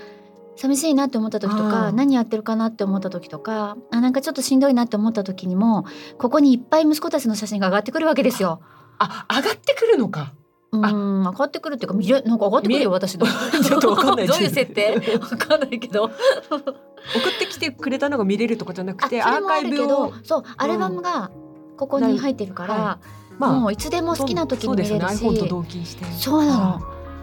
[0.57, 5.85] 寂しいなって思った時とかうん何やってるかなって思った時とかあなんかちょっとしんどいなって思った時にも
[6.19, 8.61] ここにいっぱい息子たちの写真が上がってくるわけですよ。
[8.99, 10.35] あ上がってくるのか。
[10.73, 13.27] うん上がってくるっていうか見れなんか上がってくるよ私の。
[13.63, 14.27] ちょっとわかんない。
[14.27, 15.19] どういう設定？
[15.21, 16.03] わかんないけど。
[16.03, 20.13] 送ってきてくれたのが見れるとかじゃなくてアーカイブを。
[20.25, 21.31] そうアルバムが
[21.77, 22.99] ここに入ってるから、は
[23.39, 26.05] まあもういつでも好きな時に見れるしそうですよね iPhone と同期して。
[26.13, 26.81] そうなの。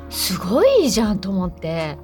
[0.10, 1.97] すごいじゃんと思って。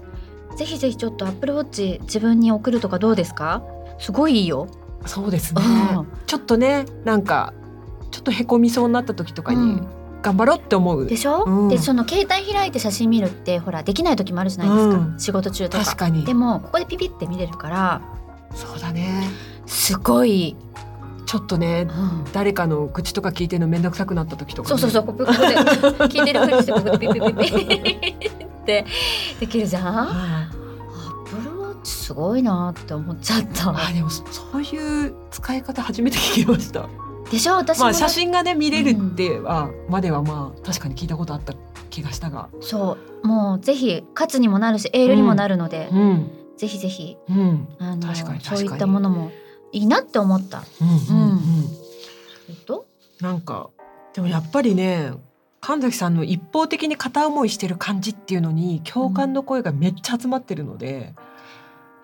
[0.56, 3.64] ぜひぜひちょっと Apple Watch 自分に送るとかどうですか？
[4.00, 4.68] すごいいいよ、
[5.06, 5.62] そうですね。
[5.96, 6.08] うん。
[6.26, 7.54] ちょっとねなんか
[8.12, 9.88] ちょっとへこみそうになった時とかにうん。
[10.22, 11.70] 頑張ろうって思う、でしょ、うん。
[11.70, 15.18] でその携帯開いて写真見るってほらできない時もあるじゃないですか、うん。
[15.18, 15.86] 仕事中とか。
[15.86, 16.26] 確かに。
[16.26, 18.02] でもここでピピって見れるから。
[18.54, 19.30] そうだね。
[19.66, 20.58] すごい、
[21.30, 28.86] ちょっとねうん誰かの愚痴とか聞いてるの面倒くさくなった時とか、ね、そうそうそうここで聞いてるふりしてここでピピピピって
[29.40, 29.84] できるじゃん？
[29.84, 33.70] はいアップルウォッチすごいなって思っちゃった。
[33.70, 36.90] あでもそそういう使い方初めて聞きました。
[37.30, 37.58] でしょ？
[37.58, 41.54] 私も、まあ写真がね見れるっては、まではまあ確かに聞いたことあった
[41.92, 42.50] 気がしたが。
[42.60, 49.32] そうもうぜひ活にもなるしエールにもなるので、うんぜひぜひうんあの確かに確かにそういったものも
[49.72, 50.64] いいなって思った。
[50.82, 51.40] うんうんうん。
[52.46, 52.86] それと？
[53.22, 53.70] なんか
[54.14, 55.12] でもやっぱりね
[55.62, 61.14] 神崎さんの一方的に片思いしてる感じっていうのに共感の声がめっちゃ集まってるので、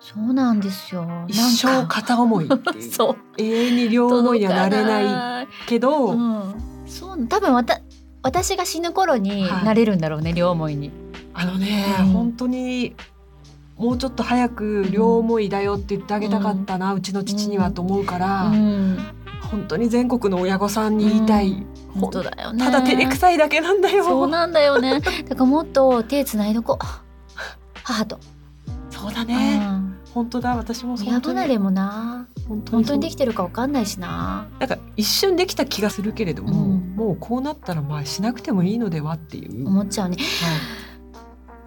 [0.00, 1.24] そうなんですよ。
[1.26, 2.48] 一生片思い
[2.92, 5.48] そう永遠に両思いにはなれない。
[5.66, 6.54] けど、うん、
[6.86, 7.80] そう多分わた
[8.22, 10.90] 私が死ぬ頃にはいなれるんだろうね、両思いに。
[11.32, 12.94] あのね、うん本当に
[13.76, 18.98] もうちょっと早く両思いだよって言ってあげたかったな、うちの父にはと思うから、うん、
[19.50, 21.52] 本当に全国の親御さんに言いたい、
[21.94, 22.00] うん。
[22.00, 22.64] 本当だよね。
[22.64, 24.04] ただ照れくさいだけなんだよ。
[24.04, 25.00] そうなんだよね。
[25.00, 26.86] だからもっと手つないどこう。
[27.82, 28.18] 母と。
[28.90, 29.96] そうだね、うん。
[30.12, 30.56] 本当だ。
[30.56, 32.26] 私も親離れもな。
[32.48, 34.46] 本当本当にでききてるかわかんないしな。
[34.58, 36.94] なんか一瞬できた気がするけれども、うん。
[36.96, 40.16] もうこうなったらまあしなくてもいいのではっていう、思っちゃうね。
[40.16, 40.26] はい。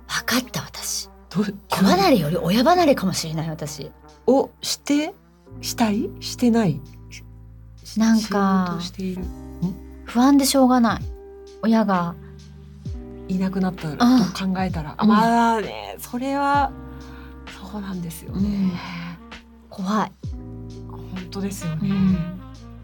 [0.07, 3.91] 分かった私子離れより親離れかもしれない私。
[4.27, 5.13] をして
[5.61, 6.09] したい？
[6.19, 6.79] してない？
[7.83, 8.79] しなんか
[10.05, 11.01] 不安でしょうがない。
[11.61, 12.15] 親が。
[13.27, 14.33] いなくなったらとあ。
[14.33, 15.09] 考えたら、あうん。
[15.09, 16.71] まあねそれは
[17.71, 18.71] そうなんですよね、
[19.69, 20.11] 怖い、
[20.89, 22.17] 本当ですよね、うん。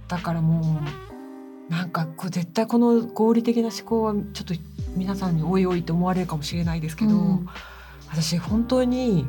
[0.08, 0.80] だからも
[1.70, 4.54] うなんかこう絶対この合理的な思考はちょっと
[4.96, 7.50] 皆さんにおいおいと思われるかもしれないですけど、うん
[8.16, 9.28] 私本当に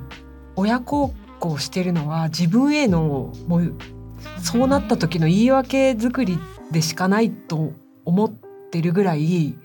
[0.54, 3.74] 親孝行してるのは自分へのもう
[4.40, 6.38] そうなった時の言い訳作り
[6.70, 7.72] でしかないと
[8.04, 9.56] 思ってるぐらい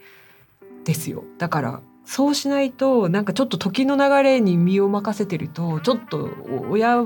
[0.86, 1.24] ですよ。
[1.38, 6.28] だからそうしないとなんかちょっと時の流れに身を任せてるとちょっと
[6.72, 7.06] 親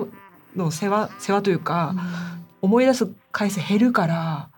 [0.56, 1.96] の世話世話というか、
[2.62, 4.50] 思い出す回数減るから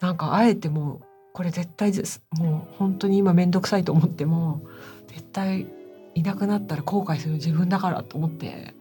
[0.00, 2.22] なんかあえてもうこれ絶対です。
[2.38, 4.60] もう本当に今面倒くさいと思っても
[5.06, 5.77] 絶対
[6.18, 8.74] いなくなったら後悔する自分だからと思って。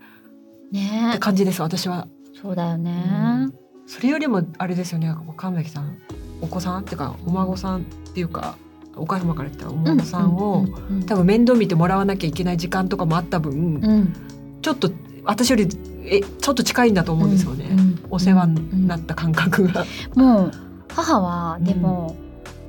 [0.67, 2.07] っねて感じです私は。
[2.41, 3.49] そうだよね、
[3.87, 5.13] それよりもあれですよね。
[5.37, 5.97] 神崎さん
[6.39, 7.83] お子さんっていうかお孫さんっ
[8.13, 8.57] ていうか
[8.95, 14.13] お母様から来たお孫さんを、うんうんうん多分面倒見てもらわなきゃいけない時間とかもあった分、うん。
[14.61, 14.91] ちょっと
[15.23, 15.67] 私より
[16.03, 19.85] えちょっと近いんだと思うんですよね、うんうんお世話になった感覚が。
[20.15, 20.51] もう
[20.93, 21.65] 母はうん。
[21.65, 22.15] でも、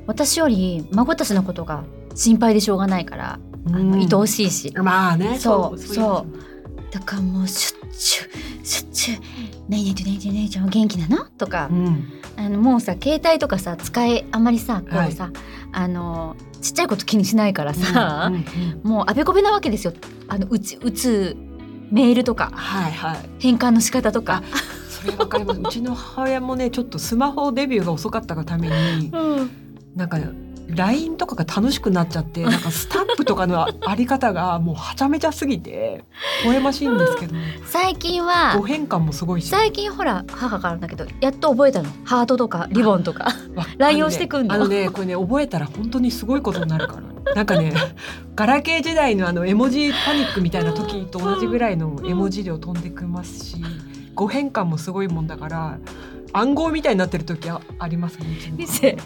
[0.06, 1.84] 私より孫たちのことが
[2.18, 8.24] 心配でしょうがないから、あの愛おしいしまあねそうそうだからもうしょっちゅ
[8.62, 9.18] うしょっちゅう
[9.68, 15.30] 「何々と何々と何々ちゃんは元気なの?」とかう、んあのもうさ携帯とかさ使えあんまりさこうさ、
[15.72, 18.44] あのちっちゃいこと気にしないからさうん、うん
[18.84, 19.92] うんもうあべこべなわけですよ
[20.26, 21.36] あの打ち打つ
[21.92, 24.42] メールとかはいはい変換の仕方とか。
[24.88, 29.50] それわかりますうちの母親もねちょっとスマホデビューが遅かったがためにうん
[29.94, 30.18] なんか
[30.68, 36.04] LINE とかが楽しくなっちゃって なんかスタンプとかのあり方がもうはちゃめちゃすぎて
[36.42, 37.34] 微笑ましいんですけど。
[37.64, 39.48] 最近はご変換もすごいし。
[39.48, 41.88] 最近ほら母からだけどやっと覚えたの。
[42.04, 43.24] ハートとかリボンとか。
[43.54, 44.54] わ LINE をしてくんの。
[44.54, 47.34] あのねあのねこれね覚えたら本当にすごいことになるから。
[47.34, 47.72] なんかね
[48.34, 53.56] ガラケー時代のあの絵文字パニックみたいな時と同じぐらいの絵文字量飛んできますし
[54.14, 55.78] ご変換もすごいもんだから
[56.32, 58.96] 暗号みたいになってる時あありますねうちの見せ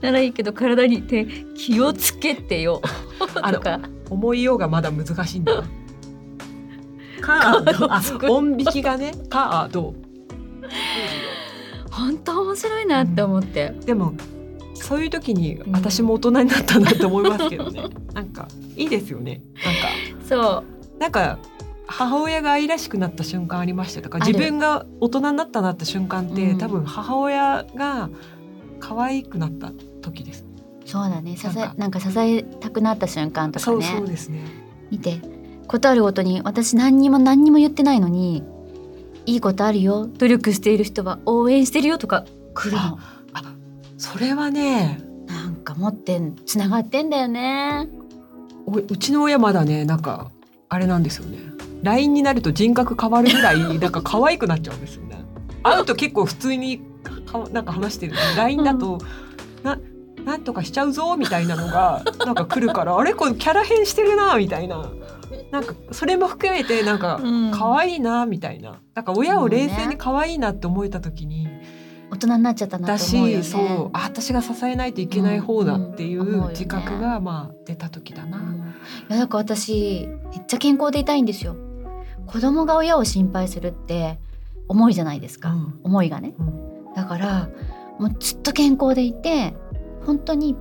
[0.00, 2.80] ならいいけど体に手気をつけてよ。
[3.42, 3.80] あのとか。
[4.10, 5.68] 思いようがまだ難しいんだな。
[7.20, 8.34] カード。
[8.34, 9.12] 音引きがね。
[9.28, 9.94] カード。
[11.90, 14.14] 本当面白いなって思って、でも
[14.74, 17.84] そういう時にうん私も大人になったなって思いますけどね、
[18.14, 19.42] なんかいいですよね。
[19.64, 19.80] なんか。
[20.26, 20.64] そ
[20.96, 20.98] う。
[21.00, 21.38] なんか
[21.86, 26.58] 母親が愛らしくなった瞬間ありましたとか自分が大人になったなった瞬間って、うん。
[26.58, 28.08] 多分母親が
[28.78, 30.44] 可愛くなった時です、
[30.84, 31.36] そうだね。
[31.36, 32.00] 支えなんか。
[32.00, 34.44] 支えたくなった瞬間とかそうねそうですね。
[34.90, 35.20] 見て。
[35.68, 38.42] ことあるごとに私何にも何にも言ってないのに
[39.24, 40.06] いいことあるよ。
[40.06, 42.24] 努力している人は応援してるよとか
[42.54, 42.98] 来るの。
[43.98, 47.88] それはねなんか持ってんつながってんだよね。
[48.66, 50.32] おうちの親まだねなんか
[50.68, 51.38] あれなんですよね。
[51.82, 55.22] LINE になると人格変わるぐらい なんか可愛くなっちゃうんですよね。
[55.62, 56.80] 会うと結構普通に
[57.30, 58.98] かなんか話してるのに LINE だと、
[59.62, 59.78] な
[60.24, 63.14] なんとかしちゃうぞみたいなのが なんか来るからあれ？
[63.14, 64.90] これキャラ変してるなみたいな。
[65.52, 67.50] なんかそれも含めてなんかうん。
[67.52, 68.80] 可愛いなみたいな。
[68.94, 71.48] なんか親を冷静に可愛いなって思えた時に
[72.10, 73.44] 大人になっちゃったなだって思うよね。
[73.44, 78.38] しそうあ私が支えないといけない方だっていう自覚がまあ出た時だな。
[78.38, 78.74] うん。
[79.08, 81.56] いやだから私めっちゃ健康でいたいんですよ。
[82.26, 84.18] 子供が親を心配するって
[84.68, 85.80] 重いじゃないですか、うん。
[85.82, 86.34] 思いがね。
[86.38, 86.94] うん。
[86.94, 87.48] だから
[87.98, 89.54] もうずっと健康でいて
[90.06, 90.56] 本当に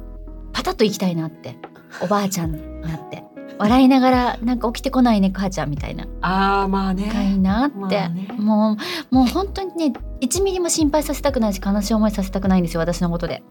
[0.54, 1.58] パタッと生きたいなって。
[2.02, 3.24] おばあちゃんになって。
[3.58, 6.08] 笑いながらなんか起きてこないね母ちゃんみたいな。
[6.22, 7.12] ああまあね。
[7.14, 8.28] がいいなって、まあね。
[8.38, 8.78] も
[9.12, 13.44] うもう本当にね1ミリも心配させたくないし悲しい思いさせたくないんですよ私のことで。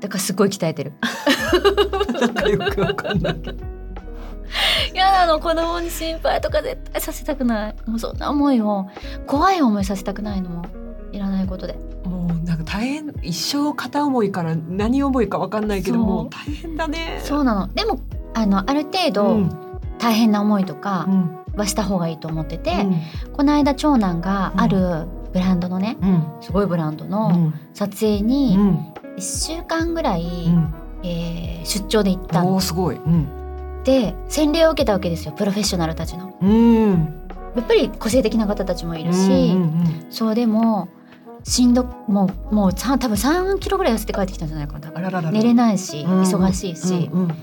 [0.00, 0.92] だからすごい鍛えてる。
[2.20, 3.64] なんかよくわかんないけど。
[4.94, 7.74] いやあの子供に心配とか絶対させたくない。
[7.86, 8.86] もうそんな思いを
[9.26, 10.50] 怖い思いさせたくないの。
[10.50, 10.64] も
[11.16, 11.74] いらないことで。
[12.04, 17.20] もうなんか大変一生片思いから何思いかわかんないけどもう大変だね。
[17.24, 17.72] そうなの。
[17.74, 17.98] でも
[18.34, 19.66] あのある程う度ん。
[19.98, 21.42] 大変な思いとうかん。
[21.56, 23.32] はした方がいいと思ってて、うん。
[23.32, 26.22] この間長男があるブランドのねうん。
[26.42, 27.54] すごいブランドうのん。
[27.74, 28.92] 撮影うにん。
[29.16, 30.74] 1週間ぐらい、うん。
[31.02, 32.60] えー出張で行ったの。
[32.60, 32.96] すごい。
[32.96, 33.26] うん。
[33.84, 36.36] で洗礼を受けたわけですよプロフェッショナルたちの。
[36.40, 36.90] うん。
[37.56, 39.56] やっぱり個性的な方たちもいるし、
[40.10, 40.88] そうでも
[41.48, 45.30] しんどもうもうさ多分3キロぐらい痩せて帰ってきたんじゃないかなあらららら。
[45.30, 46.22] 寝れないし、うん。
[46.22, 47.28] 忙しいし、うんうん。
[47.28, 47.34] で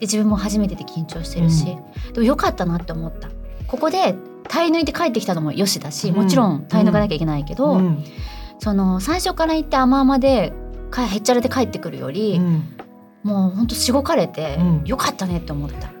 [0.00, 1.66] 自分も初めてで緊張してるし、
[2.12, 3.28] でもよかったなって思った。
[3.68, 4.16] ここで
[4.48, 8.04] 耐え抜いて帰ってきたのもよしだしもちろん耐え抜かなきゃいけないけど、うん。
[8.58, 10.52] その最初から行って甘々で
[10.90, 12.64] かへっちゃらで帰ってくるより、うん。
[13.22, 14.82] もうほんとしごかれて、うん。
[14.84, 15.92] よかったねって思った。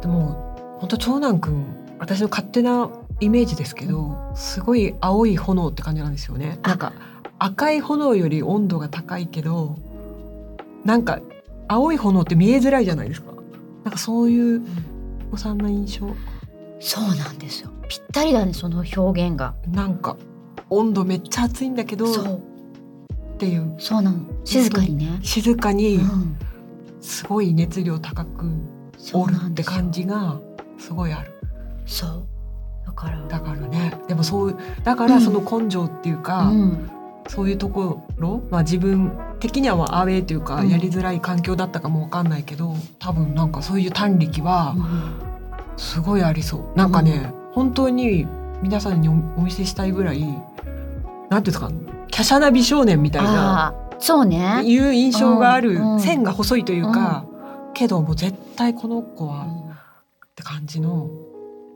[0.00, 1.64] でも本当長男くん
[2.00, 2.90] 私の勝手な
[3.22, 6.58] イメージですけどすごい青い炎って感じなんですよね。
[6.62, 6.92] あなんか
[7.38, 9.78] 赤い炎より温度が高いけど
[10.84, 11.20] なんか
[11.68, 13.32] 青い炎って見えづらいじゃないですか。
[13.84, 14.62] なんかそういう
[15.28, 16.14] お子さんの印象
[16.80, 19.54] そうなんですよぴったりだねその表現が。
[19.68, 20.16] なんか
[20.68, 22.40] 温度めっちゃ暑いんだけどっ
[23.38, 25.20] ていうそうなの静かにね。
[25.22, 26.36] 静かにうん
[27.00, 28.46] すごい熱量高く
[29.12, 30.40] おるって感じが
[30.78, 31.32] すごいある。
[31.86, 32.31] そうだ
[32.92, 33.20] から。
[33.28, 33.94] だからね。
[34.08, 36.90] でもそうだからその根性っていうか、うん。
[37.28, 40.68] そういうところ、まあ、自分的にはまあアウェーというかうん。
[40.68, 45.14] やりづらい環境だったかもわかんないけど多分なんかそういう短力はうん。
[45.76, 46.76] すごいありそう。
[46.76, 48.26] なんかね、本当に
[48.62, 50.40] 皆さんにおお見せしたいぐらいなんて
[51.34, 51.70] いうんですか
[52.10, 54.62] 華奢な美少年みたいなそうね。
[54.64, 56.00] いう印象がある、うんうん。
[56.00, 57.24] 線が細いというか、
[57.72, 59.70] けどもう絶対この子はうん。
[59.70, 61.08] って感じの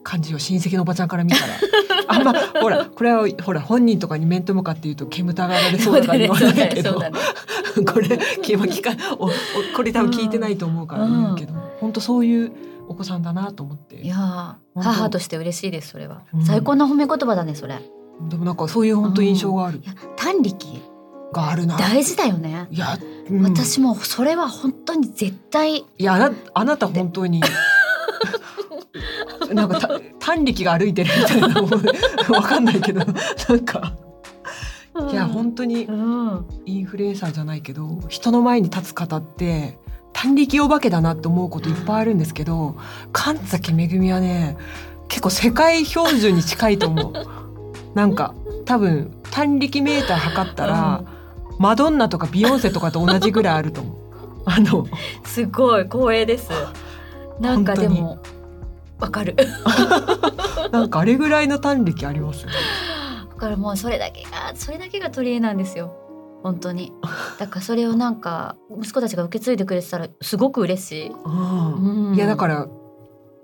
[0.07, 0.39] 感じよ。
[0.39, 1.55] 親戚のおばちゃんから見たら。
[2.09, 2.33] あんま
[2.63, 7.19] ほらこれはほら本人とかに面と向かって言うと煙たがられそうだから言わないけど、そうだね。
[7.85, 9.31] これ気まきかおお
[9.77, 12.53] これ多分聞いてないと思うから言うけど、本当そういう
[12.89, 13.97] お子さんだなと思って。
[13.97, 16.45] いや母として嬉しいですそれは、うん。
[16.45, 17.81] 最高の褒め言葉だねそれ。
[18.31, 20.67] でもなんかそういう本当印象がある、いや短力
[21.33, 21.77] があるな。
[21.77, 22.97] 大事だよね、いや、
[23.29, 23.43] うん。
[23.43, 27.43] 私もそれは本当に絶対いやあなた本当に
[29.53, 31.63] なんかた短力が歩いてるみたいな
[32.37, 33.95] わかんないけどなんか。
[35.13, 36.47] いや本当にうん。
[36.65, 39.79] インフルエンサーじゃないけど人の前に立つ方って
[40.13, 42.77] 短力お化けだなって思うこといっぱいあるんですけど
[43.13, 44.57] 神崎めぐみはね
[45.09, 47.13] 結構世界標準に近いと思う。
[47.95, 48.35] なんか
[48.65, 51.05] 多分短力メーター測ったら、
[51.59, 53.97] マドンナとかビヨンセとかと同じぐらいあると思う。
[54.47, 54.87] あの。
[55.25, 56.51] すごい光栄です。
[57.41, 58.19] なんかでも
[58.99, 59.37] わかる。
[60.73, 62.53] なんかあれぐらいの短力ありますね。
[63.29, 65.93] だからもうそれだけがそれだけが取り柄なんですよ。
[66.43, 66.93] 本当に。
[67.39, 72.15] だからそれをなんか息子たちが受け継いでくれてたらすごく嬉しい、うんうん。
[72.15, 72.69] いやだから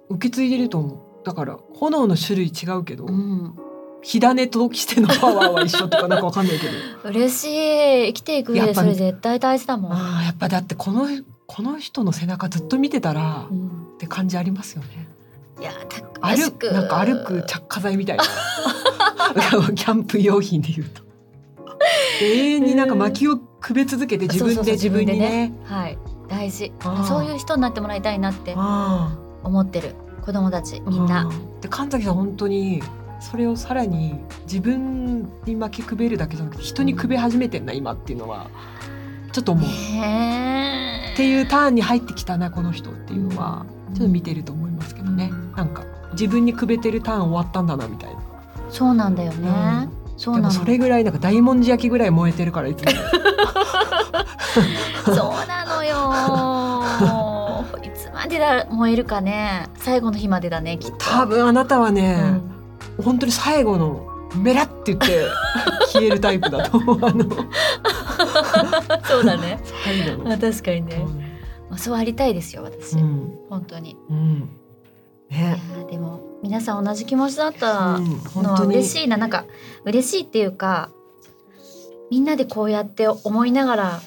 [0.08, 1.26] 受け継いでると思う。
[1.26, 3.54] だから炎の種類違うけど、うん、
[4.02, 6.72] 火種としてのパワーは一緒とかなんかわかんないけど。
[7.10, 8.06] 嬉しい。
[8.08, 11.06] 生きていく上でそれ絶対大事だもん、あーやっぱだってこの
[11.46, 13.82] この人の背中ずっと見てたらうん。
[13.94, 15.11] って感じありますよね
[15.62, 15.72] いや
[16.20, 16.72] 歩くく。
[16.72, 18.24] なんか歩く着火剤みたいな。
[19.74, 21.02] キャンプ用品で言うと。
[22.20, 25.52] 永遠になんか薪をくべ続けて自分で自分にね。
[25.64, 25.98] はい。
[26.28, 26.72] 大事。
[27.06, 29.94] そういう人になってもらいたいなってあ思ってる。
[30.22, 30.90] 子供たちー。
[30.90, 32.82] みんな、うんで神崎さん本当に
[33.20, 38.48] それをさらに自分に薪くべるだけじゃなくて人にくべ始めてんな今っていうのは。
[39.30, 39.64] ちょっと思う。
[39.64, 43.64] っていうターンに入ってきたなこの人っていうのは。
[43.90, 43.94] うん。
[43.94, 48.20] ちょっと見てると思いますけどね、うんなんか自分にくべてるターン終わったんだなみたいな、
[48.68, 52.90] そうなんだよね、そうなのそれぐらいなんか大文字焼きぐらい燃えてるからいつも。
[55.06, 56.82] そうなのよ。
[57.84, 59.68] いつまでだ燃えるかね。
[59.76, 60.96] 最後の日までだねきっと。
[60.98, 62.42] 多分あなたはうね、ん。
[63.02, 65.26] 本当に最後のメラって言って
[65.92, 66.98] 消えるタイプだと思う。
[67.02, 67.24] あの。
[69.06, 69.60] そうだね。
[69.84, 70.28] 最後の。
[70.28, 71.06] まあ確かにね、
[71.70, 73.32] まあそうありたいですよ私、うん。
[73.48, 73.96] 本当に。
[74.10, 74.48] うん
[75.32, 79.16] ね、ーでも皆さん同じ気持ちだったうん、のは嬉しいな。
[79.16, 79.44] なんか
[79.84, 80.90] 嬉しいっていうか
[82.10, 84.00] みんなでこうやって思いながら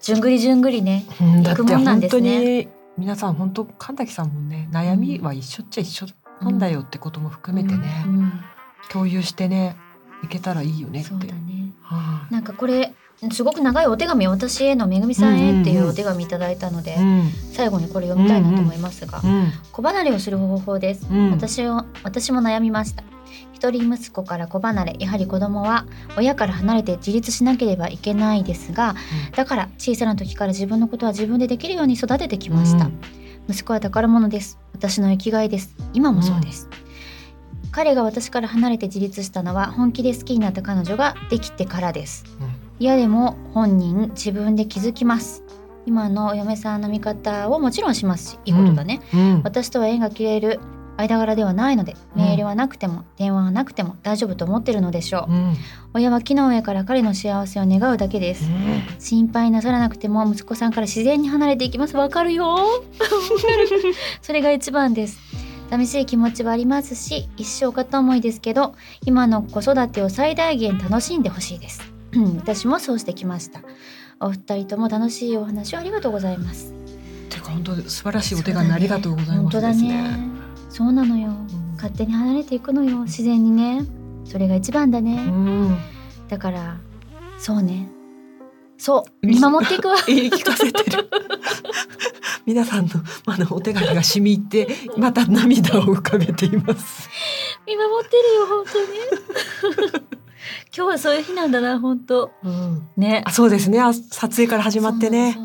[0.00, 2.62] じゅんぐりじゅんぐりねうん行くもんなんですね。
[2.62, 2.68] に
[2.98, 6.06] 皆さん本当神崎さんもね悩みは一緒っちゃ一緒
[6.40, 8.32] なんだよってことも含めてね、うんうん
[8.88, 9.76] 共有してね
[10.22, 11.08] いけたらいいよねって。
[11.08, 11.72] そうだね。
[11.82, 12.94] はなんかこれ
[13.32, 17.30] すごく長いお手紙私へのめぐみさんへっていんうんうんうお手紙いただいたので、いうん。
[17.52, 21.30] 最後にこれ読みたいなと思いますが、うん子離れをする方法です、うん。
[21.30, 23.04] 私を私も悩みました。
[23.52, 25.86] 一人息子から子離れやはり子供は
[26.18, 28.94] 親から離れて自立しなければいけないですが
[29.34, 33.00] だから小さな時から自分のことは自分でできるように育ててきました、うん。
[33.48, 34.58] 息子は宝物です。
[34.74, 35.74] 私の生きがいです。
[35.94, 36.68] 今もそうです、
[37.72, 42.24] 彼が私から離れて自立したのは本気で好きになった彼女ができてからです
[42.78, 45.42] 嫌でも本人自分で気づきます。
[45.86, 49.42] 今のお嫁さんの味方をもちろんしますしいいことだね、うん。
[49.44, 50.60] 私とは縁が切れる
[50.96, 52.22] 間柄ではないのでうん。
[52.22, 55.54] メールはなくても電話はなくても大丈夫と思ってるのでしょう、うん。
[55.94, 58.50] 親は木の上から彼の幸せを願うだけです、
[58.98, 61.96] 心配なさらなくても息子さんから自然に離れていきます。
[61.96, 62.56] わかるよ。
[64.20, 65.18] それが一番です。
[65.70, 71.82] 寂しい気持ちはありますし一生片思いですけど今の子育てを最大限楽しんでほしいです。
[71.90, 71.95] うん
[72.36, 73.60] 私もそうしてきました。
[74.20, 76.72] お二人とも楽しいお話をありがとうございます。
[77.28, 80.02] てか本当素晴らしいお手紙ありがとうございますね。
[80.02, 80.18] ね。
[80.70, 81.28] そうなのよ。
[81.28, 81.74] うん。
[81.76, 83.00] 勝手に離れていくのよ。
[83.04, 83.84] 自然にね。
[84.24, 85.78] それが一番だね、うん。
[86.28, 86.76] だから
[87.38, 87.88] そうね。
[88.78, 89.26] そう。
[89.26, 89.96] 見守っていくわ。
[90.06, 91.08] 言い聞かせてる。
[92.44, 92.90] 皆さんの
[93.26, 97.08] あのお手紙が染み入ってまた涙を浮かべています。
[97.66, 98.64] 見守ってるよ本
[99.90, 100.05] 当に
[100.76, 102.32] 今日はそういう日なんだな本当。
[102.44, 103.22] うん、ね。
[103.24, 103.80] あそうですね。
[103.80, 105.38] あ撮影から始まってね。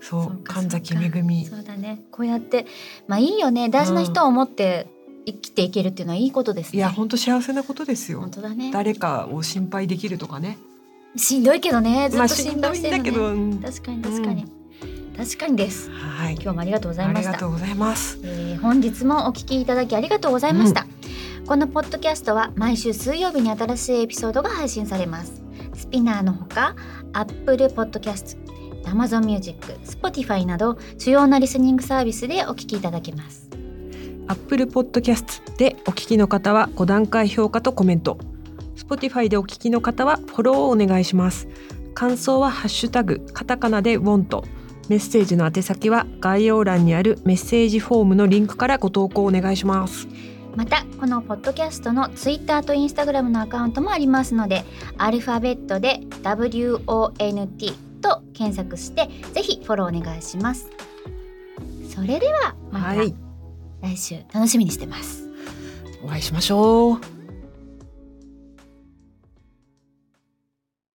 [0.00, 1.44] そう神崎めぐみ。
[1.46, 2.04] そうだね。
[2.12, 2.64] こうやって
[3.08, 3.68] まあいいよね。
[3.68, 4.86] 大事な人を思って
[5.26, 6.78] 生きていけるっていうのはいいことですね。
[6.78, 8.20] いや本当幸せなことですよ。
[8.20, 8.70] 本当だね。
[8.72, 10.58] 誰かを心配できるとかね。
[11.16, 12.08] しんどいけどね。
[12.08, 13.58] ずっまあと心配してるのね、しんどいんだけどうん。
[13.58, 14.46] 確かに確かに、
[15.16, 15.90] 確かにです。
[15.90, 16.34] はい。
[16.34, 17.30] 今日もありがとうございあました。
[17.30, 18.20] りがとうございます。
[18.22, 20.86] えー本日もお聞きいただきありがとうございました、
[21.46, 25.44] このポッドキャストは毎週水曜日に新しいエピソードが配信されます。
[25.74, 26.74] スピナーのほか
[27.12, 28.36] Apple Podcast
[28.82, 33.48] Amazon Music Spotify など主要なリスニングサービスでお聞きいただけます。
[34.26, 38.18] Apple Podcast でお聞きの方は5段階評価とコメント。
[38.74, 41.46] Spotify でお聞きの方はフォローをお願いします。
[41.94, 44.42] 感想はハッシュタグカタカナで WANT
[44.88, 50.08] メッセージの宛先は概要欄にあるメッセージフォームのリンクからご投稿お願いします。
[50.56, 54.64] またこのポッドキャストのツイッターとインスタグラムのアカウントもありますので
[54.96, 60.70] アルファベットで WONT と検索してぜひフォローお願いします。
[61.94, 63.14] それではまたはい。
[63.82, 65.28] 来週楽しみにしてます、
[66.02, 67.15] お会いしましょう